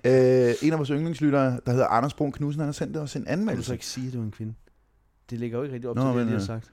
Ja. 0.05 0.49
Øh, 0.49 0.55
en 0.63 0.73
af 0.73 0.79
vores 0.79 0.89
yndlingslyttere, 0.89 1.61
der 1.67 1.73
hedder 1.73 1.87
Anders 1.87 2.15
Brun 2.15 2.33
Knudsen, 2.33 2.61
han 2.61 2.67
har 2.69 2.73
sendt 2.73 2.97
os 2.97 3.17
en 3.17 3.25
Kan 3.25 3.25
du 3.25 3.29
så 3.29 3.33
anmeldelse. 3.41 3.73
ikke 3.73 3.87
sige, 3.87 4.07
at 4.07 4.13
du 4.13 4.19
er 4.21 4.25
en 4.25 4.31
kvinde? 4.31 4.55
Det 5.31 5.39
ligger 5.39 5.59
jo 5.59 5.63
ikke 5.65 5.75
rigtig 5.75 5.91
op 5.91 5.97
Nå, 5.97 6.03
til 6.03 6.09
det, 6.09 6.15
jeg 6.17 6.25
lige 6.25 6.35
har 6.35 6.41
øh, 6.41 6.47
sagt. 6.47 6.71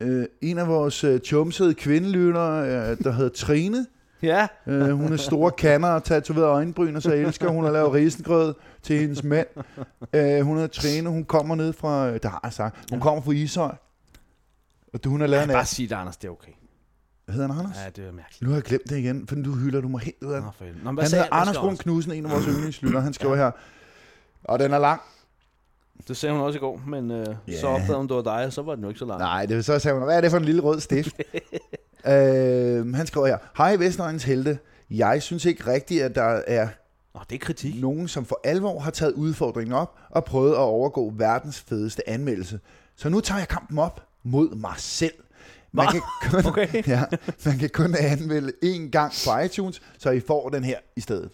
Øh, 0.00 0.24
en 0.40 0.58
af 0.58 0.68
vores 0.68 1.04
øh, 1.04 1.20
chumsede 1.20 1.74
kvindelyttere, 1.74 2.64
øh, 2.66 2.98
der 3.04 3.12
hedder 3.12 3.30
Trine. 3.30 3.86
Ja, 4.22 4.46
Øh, 4.66 4.90
hun 4.90 5.12
er 5.12 5.16
store 5.16 5.50
kanner 5.50 5.88
og 5.88 6.04
tatoveret 6.04 6.46
øjenbryn, 6.46 6.96
og 6.96 7.02
så 7.02 7.12
elsker 7.14 7.48
hun 7.48 7.66
at 7.66 7.72
lave 7.72 7.92
risengrød 7.94 8.54
til 8.82 8.98
hendes 8.98 9.22
mand. 9.24 9.46
Øh, 10.12 10.40
hun 10.40 10.56
hedder 10.56 10.68
Trine, 10.68 11.08
hun 11.10 11.24
kommer 11.24 11.54
ned 11.54 11.72
fra, 11.72 12.08
øh, 12.08 12.18
der 12.22 12.28
har 12.28 12.40
jeg 12.42 12.52
sagt, 12.52 12.76
hun 12.90 12.98
Ja. 12.98 13.02
kommer 13.02 13.22
fra 13.22 13.32
Ishøj. 13.32 13.74
Og 14.94 15.04
du, 15.04 15.10
hun 15.10 15.20
har 15.20 15.26
lavet 15.28 15.42
en 15.44 15.48
bare 15.48 15.58
af... 15.60 15.66
sig 15.66 15.90
det, 15.90 15.94
Anders, 15.96 16.16
det 16.16 16.28
er 16.28 16.32
okay. 16.32 16.52
Hedder 17.28 17.48
han 17.48 17.58
Anders? 17.58 17.76
Ja, 17.84 17.90
det 18.02 18.08
er 18.08 18.12
mærkeligt. 18.12 18.42
Nu 18.42 18.48
har 18.48 18.56
jeg 18.56 18.62
glemt 18.62 18.90
det 18.90 18.96
igen, 18.98 19.26
for 19.26 19.34
du 19.34 19.52
hylder 19.54 19.80
du 19.80 19.88
mig 19.88 20.00
helt 20.00 20.16
ud 20.22 20.32
af 20.32 20.42
Nå. 20.42 20.48
Nå, 20.84 20.92
hvad 20.92 21.02
Han 21.04 21.10
sagde 21.10 21.22
hedder 21.24 21.34
hvad 21.36 21.40
Anders 21.40 21.56
Brun 21.58 21.76
Knudsen, 21.76 22.12
en 22.12 22.24
af 22.26 22.30
vores 22.32 22.44
yndlingslytter. 22.54 23.00
Han 23.00 23.12
skriver 23.12 23.36
Ja. 23.36 23.42
her, 23.42 23.50
og 24.44 24.58
den 24.58 24.72
er 24.72 24.78
lang. 24.78 25.00
Det 26.08 26.16
sagde 26.16 26.32
hun 26.34 26.42
også 26.42 26.56
i 26.56 26.60
går, 26.60 26.80
men 26.86 27.10
øh, 27.10 27.26
Ja. 27.48 27.60
så 27.60 27.66
opdagede 27.66 27.96
hun, 27.96 28.08
det 28.08 28.16
var 28.16 28.22
dig, 28.22 28.46
og 28.46 28.52
så 28.52 28.62
var 28.62 28.74
den 28.74 28.82
jo 28.84 28.88
ikke 28.88 28.98
så 28.98 29.04
lang. 29.04 29.18
Nej, 29.20 29.46
det 29.46 29.64
så 29.64 29.78
sige, 29.78 29.94
hvad 29.94 30.16
er 30.16 30.20
det 30.20 30.30
for 30.30 30.38
en 30.38 30.44
lille 30.44 30.62
rød 30.62 30.80
stift? 30.80 31.16
øh, 32.08 32.94
han 32.94 33.06
skriver 33.06 33.26
her, 33.26 33.38
Hej 33.56 33.76
Vestegnens 33.76 34.24
Helte. 34.24 34.58
Jeg 34.90 35.22
synes 35.22 35.44
ikke 35.44 35.66
rigtigt, 35.72 36.02
at 36.02 36.14
der 36.14 36.42
er 36.46 36.68
Nå, 37.14 37.20
det 37.30 37.34
er 37.34 37.38
kritik. 37.46 37.80
nogen, 37.80 38.08
som 38.08 38.24
for 38.24 38.40
alvor 38.44 38.78
har 38.80 38.90
taget 38.90 39.12
udfordringen 39.12 39.72
op 39.74 39.98
og 40.10 40.24
prøvet 40.24 40.52
at 40.52 40.58
overgå 40.58 41.12
verdens 41.16 41.60
fedeste 41.60 42.08
anmeldelse. 42.08 42.60
Så 42.96 43.08
nu 43.08 43.20
tager 43.20 43.38
jeg 43.38 43.48
kampen 43.48 43.78
op 43.78 44.06
mod 44.22 44.56
mig 44.56 44.74
selv. 44.76 45.14
Man 45.72 45.86
kan, 45.86 46.00
kun, 46.30 46.46
Okay. 46.46 46.82
ja, 46.92 47.04
man 47.44 47.58
kan 47.58 47.70
kun 47.72 47.94
anmelde 47.98 48.52
én 48.64 48.90
gang 48.90 49.12
på 49.26 49.38
iTunes, 49.38 49.82
så 49.98 50.10
I 50.10 50.20
får 50.20 50.48
den 50.48 50.64
her 50.64 50.78
i 50.96 51.00
stedet. 51.00 51.30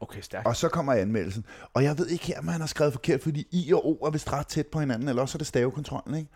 Okay, 0.00 0.20
stærkt. 0.20 0.46
Og 0.46 0.56
så 0.56 0.68
kommer 0.68 0.92
anmeldelsen. 0.92 1.44
Og 1.74 1.84
jeg 1.84 1.98
ved 1.98 2.06
ikke 2.06 2.26
her, 2.26 2.38
om 2.38 2.48
han 2.48 2.60
har 2.60 2.68
skrevet 2.68 2.92
forkert, 2.92 3.22
fordi 3.22 3.46
I 3.50 3.72
og 3.72 3.86
O 3.88 3.92
er 4.06 4.10
vist 4.10 4.32
ret 4.32 4.46
tæt 4.46 4.66
på 4.66 4.80
hinanden, 4.80 5.08
eller 5.08 5.22
også 5.22 5.36
er 5.36 5.38
det 5.38 5.46
stavekontrollen, 5.46 6.14
ikke? 6.14 6.30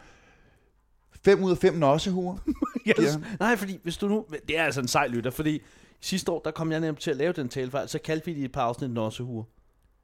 5 1.25 1.43
ud 1.43 1.51
af 1.51 1.59
5 1.59 1.75
nossehuer. 1.75 2.37
Yes. 2.89 2.99
Ja. 2.99 3.17
Nej, 3.41 3.57
fordi 3.57 3.81
hvis 3.83 3.97
du 3.97 4.09
nu... 4.09 4.25
Det 4.49 4.59
er 4.59 4.65
altså 4.65 4.81
en 4.81 4.89
sej 4.89 5.07
lytter, 5.07 5.31
fordi 5.31 5.63
sidste 6.01 6.33
år, 6.33 6.41
der 6.45 6.51
kom 6.51 6.73
jeg 6.73 6.81
nemlig 6.81 7.03
til 7.03 7.11
at 7.11 7.17
lave 7.17 7.33
den 7.33 7.49
talefejl, 7.49 7.89
så 7.89 7.99
kaldte 7.99 8.27
vi 8.27 8.35
det 8.35 8.41
i 8.41 8.45
et 8.45 8.53
par 8.53 8.63
afsnit 8.63 8.91
Nossehure. 8.91 9.45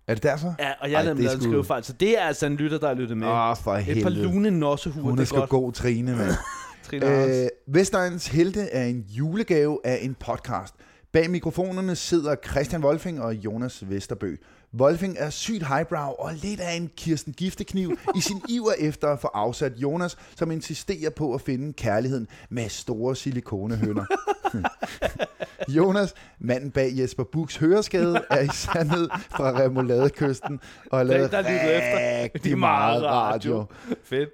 Er 0.07 0.15
det 0.15 0.23
derfor? 0.23 0.55
Ja, 0.59 0.73
og 0.81 0.91
jeg 0.91 1.05
lavede 1.05 1.35
en 1.35 1.41
skrivefejl, 1.41 1.85
så 1.85 1.93
det 1.93 2.19
er 2.19 2.23
altså 2.23 2.47
en 2.47 2.57
lytter, 2.57 2.79
der 2.79 2.87
har 2.89 2.95
lyttet 2.95 3.17
med. 3.17 3.27
Åh, 3.27 3.51
oh, 3.51 3.57
for 3.57 3.75
et 3.75 4.03
par 4.03 4.11
lune 4.11 4.51
Nossehure, 4.51 5.03
Hun 5.03 5.17
det 5.17 5.23
er 5.23 5.27
sgu 5.27 5.37
godt. 5.37 5.51
god, 5.51 5.73
Trine, 5.73 6.17
mand. 6.17 6.31
Trine. 6.91 7.43
Øh, 7.43 7.49
Vestegns 7.67 8.27
Helte 8.27 8.61
er 8.61 8.85
en 8.85 9.01
julegave 9.09 9.79
af 9.85 9.99
en 10.03 10.15
podcast. 10.15 10.75
Bag 11.13 11.31
mikrofonerne 11.31 11.97
sidder 11.97 12.35
Christian 12.51 12.85
Wolfing 12.85 13.23
og 13.23 13.35
Jonas 13.35 13.91
Vesterbø. 13.91 14.37
Wolfing 14.75 15.17
er 15.19 15.31
sygt 15.31 15.67
highbrow 15.69 16.11
og 16.19 16.35
lidt 16.35 16.61
af 16.61 16.73
en 16.77 16.91
Kirsten 16.97 17.33
Giftekniv 17.33 17.99
i 18.17 18.21
sin 18.21 18.43
iver 18.57 18.73
efter 18.79 19.09
at 19.09 19.21
få 19.21 19.27
afsat 19.35 19.73
Jonas, 19.77 20.17
som 20.37 20.51
insisterer 20.51 21.11
på 21.11 21.35
at 21.35 21.41
finde 21.41 21.73
kærligheden 21.73 22.29
med 22.51 22.69
store 22.69 23.17
silikonehønder. 23.17 24.05
Jonas, 25.77 26.15
manden 26.39 26.71
bag 26.71 26.91
Jesper 26.99 27.25
Buks 27.25 27.57
høreskade, 27.57 28.21
er 28.31 28.41
i 28.41 28.49
sandhed 28.53 29.09
fra 29.31 29.59
Remouladekysten 29.61 30.61
og 30.91 30.99
har 30.99 31.05
lavet 31.05 31.31
Der- 31.33 31.39
efter. 31.41 32.35
rigtig 32.35 32.53
er 32.53 32.57
meget 32.57 33.03
radio. 33.05 33.65
Fedt. 34.05 34.29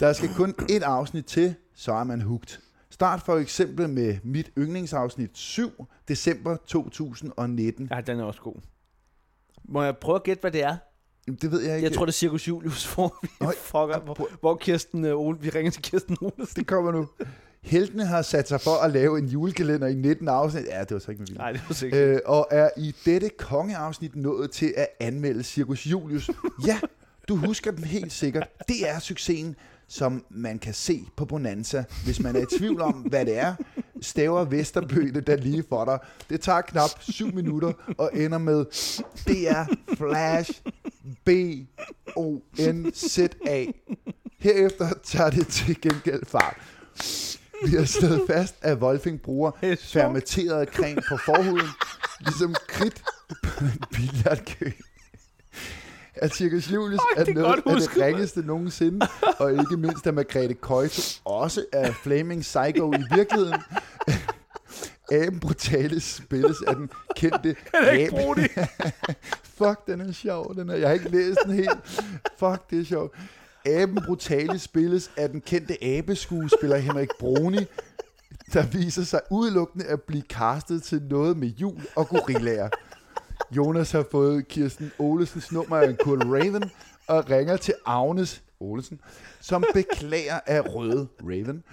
Der 0.00 0.12
skal 0.12 0.28
kun 0.36 0.54
et 0.68 0.82
afsnit 0.82 1.24
til, 1.24 1.54
så 1.74 1.92
er 1.92 2.04
man 2.04 2.20
hugt. 2.20 2.60
Start 2.90 3.20
for 3.22 3.36
eksempel 3.36 3.88
med 3.88 4.16
mit 4.24 4.50
yndlingsafsnit 4.58 5.30
7, 5.34 5.70
december 6.08 6.56
2019. 6.66 7.88
Ja, 7.92 8.00
den 8.00 8.20
er 8.20 8.24
også 8.24 8.40
god. 8.40 8.54
Må 9.70 9.82
jeg 9.82 9.96
prøve 9.96 10.16
at 10.16 10.22
gætte, 10.22 10.40
hvad 10.40 10.50
det 10.50 10.62
er? 10.62 10.76
Det 11.42 11.50
ved 11.50 11.60
jeg 11.60 11.76
ikke. 11.76 11.88
Jeg 11.88 11.96
tror, 11.96 12.04
det 12.04 12.12
er 12.12 12.16
Circus 12.16 12.48
Julius, 12.48 12.84
hvor 12.94 13.18
vi, 13.22 13.28
fucker, 13.62 14.00
hvor, 14.00 14.28
hvor 14.40 14.56
Kirsten, 14.56 15.04
uh, 15.04 15.20
Ole, 15.20 15.38
vi 15.40 15.48
ringer 15.48 15.70
til 15.70 15.82
Kirsten 15.82 16.16
Olesen. 16.20 16.46
det 16.56 16.66
kommer 16.66 16.92
nu. 16.92 17.08
Heltene 17.62 18.06
har 18.06 18.22
sat 18.22 18.48
sig 18.48 18.60
for 18.60 18.84
at 18.84 18.90
lave 18.90 19.18
en 19.18 19.26
julekalender 19.26 19.86
i 19.86 19.94
19 19.94 20.28
afsnit. 20.28 20.64
Ja, 20.66 20.80
det 20.80 20.90
var 20.90 20.98
så 20.98 21.10
ikke 21.10 21.20
med 21.20 21.26
vilje. 21.26 21.38
Nej, 21.38 21.52
det 21.52 21.60
var 21.68 21.74
sikkert. 21.74 22.00
øh, 22.00 22.20
og 22.26 22.48
er 22.50 22.70
i 22.76 22.94
dette 23.04 23.30
kongeafsnit 23.38 24.16
nået 24.16 24.50
til 24.50 24.74
at 24.76 24.86
anmelde 25.00 25.42
Circus 25.42 25.86
Julius. 25.86 26.30
Ja, 26.66 26.80
du 27.28 27.36
husker 27.36 27.70
den 27.70 27.84
helt 27.84 28.12
sikkert. 28.12 28.48
Det 28.68 28.88
er 28.88 28.98
succesen, 28.98 29.56
som 29.88 30.24
man 30.30 30.58
kan 30.58 30.74
se 30.74 31.04
på 31.16 31.24
Bonanza. 31.24 31.84
Hvis 32.04 32.20
man 32.20 32.36
er 32.36 32.40
i 32.40 32.58
tvivl 32.58 32.80
om, 32.80 32.92
hvad 32.92 33.26
det 33.26 33.38
er, 33.38 33.54
staver 34.02 34.44
Vesterbøle 34.44 35.20
der 35.20 35.36
lige 35.36 35.64
for 35.68 35.84
dig. 35.84 35.98
Det 36.30 36.40
tager 36.40 36.60
knap 36.60 36.90
7 37.00 37.34
minutter 37.34 37.72
og 37.98 38.10
ender 38.14 38.38
med 38.38 38.64
DR 39.26 39.74
Flash 39.96 40.60
B-O-N-Z-A. 41.24 43.66
Herefter 44.38 44.88
tager 45.02 45.30
det 45.30 45.46
til 45.46 45.80
gengæld 45.80 46.26
fart. 46.26 46.56
Vi 47.64 47.70
har 47.76 47.84
slået 47.84 48.22
fast, 48.26 48.54
at 48.62 48.78
Wolfing 48.78 49.22
bruger 49.22 49.50
Det 49.60 49.72
er 49.72 49.76
fermenteret 49.76 50.68
creme 50.68 51.02
på 51.08 51.16
forhuden, 51.16 51.68
ligesom 52.20 52.54
kridt 52.68 53.02
på 53.42 53.64
en 53.64 53.82
billardkø. 53.92 54.70
At 56.22 56.34
Circus 56.34 56.72
Julius 56.72 57.00
Ej, 57.00 57.20
er 57.20 57.24
det 57.24 57.34
noget 57.34 57.62
af 57.66 57.80
det 57.80 57.96
ringeste 57.96 58.40
nogensinde, 58.40 59.06
og 59.38 59.52
ikke 59.52 59.76
mindst 59.76 60.06
at 60.06 60.14
Margrethe 60.14 60.54
Køjto 60.54 61.02
også 61.24 61.64
er 61.72 61.92
Flaming 61.92 62.40
Psycho 62.42 62.92
i 62.92 63.04
virkeligheden. 63.14 63.60
Aben 65.12 65.40
Brutalis 65.40 66.02
spilles 66.04 66.56
af 66.66 66.74
den 66.76 66.90
kendte 67.16 67.48
ikke 67.92 68.04
abe. 68.04 68.10
bruge 68.10 68.36
det. 68.36 68.50
Fuck, 69.58 69.86
den 69.86 70.00
er 70.00 70.12
sjov. 70.12 70.54
Den 70.54 70.68
er, 70.68 70.74
jeg 70.74 70.88
har 70.88 70.94
ikke 70.94 71.08
læst 71.08 71.38
den 71.44 71.54
helt. 71.54 71.78
Fuck, 72.38 72.70
det 72.70 72.80
er 72.80 72.84
sjovt. 72.84 73.14
Aben 73.66 73.98
Brutalis 74.06 74.62
spilles 74.62 75.10
af 75.16 75.28
den 75.28 75.40
kendte 75.40 75.84
abeskuespiller 75.84 76.76
Henrik 76.76 77.08
Bruni, 77.18 77.66
der 78.52 78.66
viser 78.66 79.02
sig 79.04 79.20
udelukkende 79.30 79.84
at 79.86 80.02
blive 80.02 80.22
castet 80.28 80.82
til 80.82 81.02
noget 81.10 81.36
med 81.36 81.48
jul 81.48 81.80
og 81.96 82.08
gorillaer. 82.08 82.68
Jonas 83.56 83.92
har 83.92 84.06
fået 84.10 84.48
Kirsten 84.48 84.92
Olesens 84.98 85.52
nummer 85.52 85.76
af 85.76 85.88
en 85.88 85.96
Kurt 86.04 86.18
Raven 86.24 86.70
og 87.06 87.30
ringer 87.30 87.56
til 87.56 87.74
Agnes 87.86 88.42
Olesen, 88.60 89.00
som 89.40 89.64
beklager, 89.74 90.40
at 90.46 90.74
Røde 90.74 91.08
Raven 91.22 91.64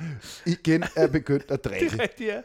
igen 0.45 0.83
er 0.95 1.07
begyndt 1.07 1.51
at 1.51 1.63
Det 1.63 1.71
drikke. 1.71 1.95
er 1.97 1.99
rigtigt, 2.01 2.29
ja. 2.29 2.41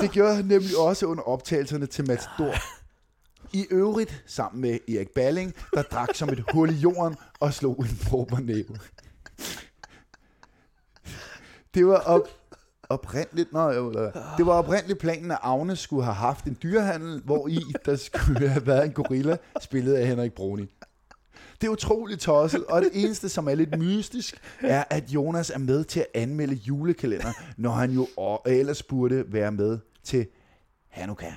Det 0.00 0.10
gjorde 0.10 0.34
han 0.34 0.44
nemlig 0.44 0.78
også 0.78 1.06
under 1.06 1.22
optagelserne 1.22 1.86
til 1.86 2.06
Matador. 2.08 2.54
I 3.52 3.66
øvrigt 3.70 4.22
sammen 4.26 4.60
med 4.60 4.78
Erik 4.88 5.08
Balling, 5.10 5.54
der 5.74 5.82
drak 5.82 6.08
som 6.14 6.28
et 6.28 6.44
hul 6.52 6.70
i 6.70 6.74
jorden 6.74 7.16
og 7.40 7.54
slog 7.54 7.78
en 7.78 7.98
prober 8.08 8.40
næve. 8.40 8.78
Det 11.74 11.86
var 11.86 11.96
op, 11.98 12.28
oprindeligt, 12.92 13.52
nå, 13.52 13.70
jo, 13.70 13.88
eller- 13.88 14.34
det 14.36 14.46
var 14.46 14.52
oprindeligt 14.52 14.98
planen, 14.98 15.30
at 15.30 15.38
Agnes 15.42 15.78
skulle 15.78 16.04
have 16.04 16.14
haft 16.14 16.44
en 16.44 16.56
dyrehandel, 16.62 17.22
hvor 17.24 17.48
i 17.48 17.58
der 17.84 17.96
skulle 17.96 18.48
have 18.48 18.66
været 18.66 18.84
en 18.84 18.92
gorilla, 18.92 19.36
spillet 19.60 19.94
af 19.94 20.06
Henrik 20.06 20.32
Bruni. 20.32 20.74
Det 21.60 21.66
er 21.66 21.70
utroligt 21.72 22.20
tosset, 22.20 22.64
og 22.64 22.82
det 22.82 22.90
eneste, 22.92 23.28
som 23.28 23.48
er 23.48 23.54
lidt 23.54 23.78
mystisk, 23.78 24.40
er, 24.60 24.84
at 24.90 25.04
Jonas 25.10 25.50
er 25.50 25.58
med 25.58 25.84
til 25.84 26.00
at 26.00 26.06
anmelde 26.22 26.54
julekalender, 26.54 27.32
når 27.56 27.70
han 27.70 27.90
jo 27.90 28.08
ellers 28.46 28.82
burde 28.82 29.24
være 29.28 29.52
med 29.52 29.78
til 30.04 30.26
Hanukkah. 30.88 31.32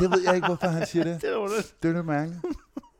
Det 0.00 0.10
ved 0.10 0.20
jeg 0.24 0.34
ikke, 0.34 0.46
hvorfor 0.46 0.66
han 0.66 0.86
siger 0.86 1.04
det. 1.04 1.20
Det 1.22 1.30
er 1.30 1.46
det. 1.56 1.74
Det 1.82 1.88
er 1.90 1.94
lidt 1.94 2.06
mærkeligt. 2.06 2.40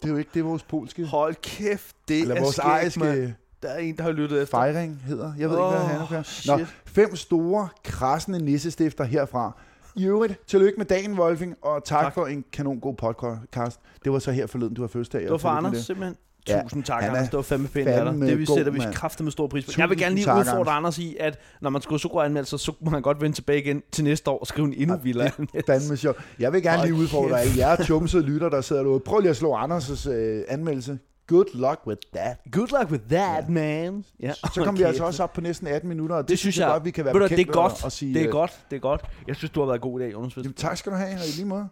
Det 0.03 0.05
er 0.05 0.13
jo 0.13 0.17
ikke 0.17 0.31
det, 0.35 0.45
vores 0.45 0.63
polske, 0.63 1.05
Hold 1.07 1.35
kæft, 1.43 1.97
det 2.09 2.21
eller 2.21 2.35
er 2.35 2.41
vores 2.41 2.55
skægt, 2.57 2.97
mand. 2.97 3.11
ejerske 3.19 3.35
Der 3.65 3.71
er 3.71 3.79
en, 3.79 3.97
der 3.97 4.03
har 4.03 4.13
lyttet 4.13 4.43
efter. 4.43 4.59
fejring 4.59 5.03
hedder. 5.07 5.33
Jeg 5.39 5.51
ved 5.51 5.57
ikke, 5.57 5.69
hvad 5.69 5.81
Hanukkah 5.81 6.19
Nå, 6.19 6.23
shit. 6.23 6.67
fem 6.87 7.17
store, 7.17 7.69
krassende 7.85 8.45
nissestifter 8.45 9.05
herfra. 9.05 9.57
I 9.97 10.05
øvrigt, 10.07 10.47
tillykke 10.47 10.79
med 10.79 10.87
dagen, 10.87 11.19
Wolfing, 11.19 11.55
og 11.63 11.85
tak, 11.85 12.03
tak. 12.05 12.15
For 12.15 12.27
en 12.27 12.45
kanon 12.53 12.81
god 12.81 12.95
podcast. 12.95 13.81
Det 14.05 14.13
var 14.13 14.19
så 14.19 14.33
her 14.33 14.47
forleden, 14.47 14.75
du 14.75 14.83
har 14.83 14.89
fødselsdag. 14.89 15.23
Det 15.23 15.31
var 15.31 15.39
for 15.39 15.49
Anders, 15.49 15.79
simpelthen. 15.79 16.17
Ja, 16.49 16.63
Tusind 16.63 16.85
tak, 16.85 17.03
han 17.03 17.11
er 17.11 17.15
Anders. 17.15 17.31
Det 17.31 17.37
var 17.37 17.43
fandme 17.43 17.69
pænt 17.69 17.89
af 17.89 18.13
dig. 18.13 18.29
Det 18.29 18.39
vi 18.39 18.47
sætter 18.47 18.73
vi 18.73 18.81
kraftigt 18.93 19.25
med 19.25 19.33
stor 19.33 19.47
pris 19.47 19.65
på. 19.65 19.67
Tusind 19.67 19.83
Jeg 19.83 19.91
vil 19.91 19.99
gerne 19.99 20.15
lige 20.15 20.25
tak, 20.25 20.39
udfordre 20.39 20.73
Anders. 20.73 20.99
Anders 20.99 20.99
i, 20.99 21.17
at 21.21 21.39
når 21.61 21.71
man 21.71 21.83
skriver 21.83 21.99
så 21.99 22.09
anmeldelser, 22.09 22.57
så 22.57 22.73
må 22.81 22.91
man 22.91 23.03
godt 23.03 23.21
vende 23.21 23.37
tilbage 23.37 23.59
igen 23.59 23.83
til 23.93 24.05
næste 24.05 24.31
år 24.31 24.39
og 24.39 24.47
skrive 24.47 24.67
en 24.67 24.75
endnu 24.75 24.95
Ja, 24.95 25.01
vildere 25.03 25.31
det 25.55 25.69
anmeldelse. 25.69 26.13
Jeg 26.39 26.53
vil 26.53 26.63
gerne 26.63 26.79
Hold 26.79 26.89
lige 26.89 27.01
udfordre 27.01 27.41
alle 27.41 27.53
jer 27.57 27.77
tjumsede 27.77 28.23
lytter, 28.23 28.49
der 28.49 28.61
sidder 28.61 28.83
derude. 28.83 29.01
Prøv 29.01 29.21
lige 29.21 29.31
at 29.31 29.37
slå 29.37 29.57
Anders' 29.57 30.11
øh, 30.11 30.43
anmeldelse. 30.49 30.99
Good 31.27 31.45
luck 31.55 31.81
with 31.87 32.01
that. 32.15 32.37
Good 32.53 32.69
luck 32.81 32.91
with 32.91 33.05
that, 33.11 33.45
Ja. 33.45 33.49
man. 33.49 34.05
Ja. 34.21 34.33
Så 34.33 34.51
kommer 34.65 34.79
vi 34.79 34.83
altså 34.83 35.05
også 35.05 35.23
op 35.23 35.33
på 35.33 35.41
næsten 35.41 35.67
18 35.67 35.89
minutter, 35.89 36.17
og 36.17 36.23
det, 36.23 36.29
Det 36.29 36.39
synes 36.39 36.59
jeg, 36.59 36.69
godt, 36.69 36.85
vi 36.85 36.91
kan 36.91 37.05
være 37.05 37.15
du, 37.15 37.19
det 37.19 37.25
er 37.25 37.29
bekendt 37.29 37.53
godt. 37.53 37.85
at 37.85 37.93
sige. 37.93 38.15
det 38.15 38.23
er 38.23 38.27
øh, 38.27 38.33
godt, 38.33 38.59
det 38.71 38.77
er 38.77 38.81
godt. 38.81 39.05
Jeg 39.29 39.37
synes, 39.37 39.51
du 39.51 39.61
har 39.61 39.67
været 39.67 39.81
god 39.81 40.01
i 40.01 40.03
dag, 40.03 40.13
Jonas. 40.13 40.37
Jamen, 40.37 40.53
tak 40.53 40.77
skal 40.77 40.93
du 40.93 40.97
have, 40.97 41.09
og 41.15 41.27
i 41.29 41.31
lige 41.37 41.45
måde. 41.45 41.69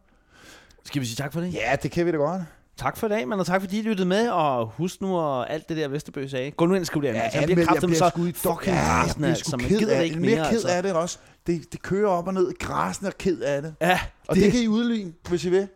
Skal 0.85 1.01
vi 1.01 1.07
sige 1.07 1.17
tak 1.17 1.33
for 1.33 1.41
det? 1.41 1.55
Ja, 1.55 1.77
det 1.83 1.91
kan 1.91 2.07
vi 2.07 2.11
da 2.11 2.17
godt. 2.17 2.43
Tak 2.77 2.97
for 2.97 3.07
i 3.07 3.11
dag, 3.11 3.29
man, 3.29 3.41
og 3.41 3.47
tak 3.47 3.61
fordi 3.61 3.79
I 3.79 3.83
lyttede 3.83 4.09
med, 4.09 4.29
og 4.29 4.67
husk 4.67 5.01
nu 5.01 5.17
og 5.17 5.51
alt 5.53 5.69
det 5.69 5.77
der 5.77 5.89
Vesterbø 5.89 6.27
sagde. 6.27 6.51
Gå 6.51 6.67
nu 6.67 6.75
ind 6.75 6.81
og 6.81 6.87
skriv 6.87 7.03
det 7.03 7.09
Ja, 7.09 7.31
jeg 7.35 7.45
bliver 7.45 7.65
kraftigt 7.67 7.97
så 7.97 8.09
sgu 8.09 8.27
i 8.27 8.33
fucking 8.33 8.67
ja, 8.67 8.73
jeg 8.83 8.89
rasende, 8.89 9.17
bliver 9.19 9.29
altså. 9.29 9.45
sgu 9.51 9.57
Man 9.57 9.69
gider 9.69 9.93
af 9.93 9.99
det 9.99 10.05
ikke 10.05 10.21
Mere 10.21 10.35
mere, 10.37 10.45
ked 10.45 10.53
altså. 10.53 10.69
af 10.69 10.83
det 10.83 10.93
også. 10.93 11.19
Det, 11.47 11.73
det 11.73 11.83
kører 11.83 12.09
op 12.09 12.27
og 12.27 12.35
ned. 12.35 12.59
Græsende 12.59 13.09
og 13.09 13.19
ked 13.19 13.41
af 13.41 13.63
det. 13.63 13.75
Ja, 13.81 14.01
Og 14.29 14.35
det, 14.37 14.45
det 14.45 14.53
kan 14.53 14.61
I 14.63 14.69
udligne, 14.69 15.13
hvis 15.29 15.45
I 15.45 15.51
vil. 15.51 15.69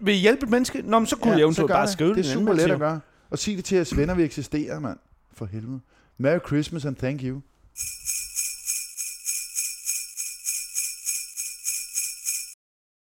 Vil 0.00 0.14
I 0.14 0.18
hjælpe 0.18 0.44
et 0.44 0.50
menneske? 0.50 0.82
Nå, 0.82 0.98
men 0.98 1.06
så 1.06 1.16
kunne 1.16 1.30
ja, 1.30 1.36
jeg 1.38 1.44
eventuelt 1.44 1.70
bare 1.70 1.82
det. 1.82 1.92
skrive 1.92 2.14
Det 2.14 2.26
er 2.26 2.30
en 2.30 2.38
super 2.38 2.52
let 2.52 2.70
at 2.70 2.78
gøre. 2.78 3.00
Og 3.30 3.38
sig 3.38 3.56
det 3.56 3.64
til 3.64 3.74
jeres 3.74 3.96
venner, 3.96 4.14
vi 4.14 4.22
eksisterer, 4.22 4.80
mand. 4.80 4.98
For 5.34 5.46
helvede. 5.46 5.80
Merry 6.18 6.38
Christmas 6.46 6.84
and 6.84 6.96
thank 6.96 7.22
you. 7.22 7.40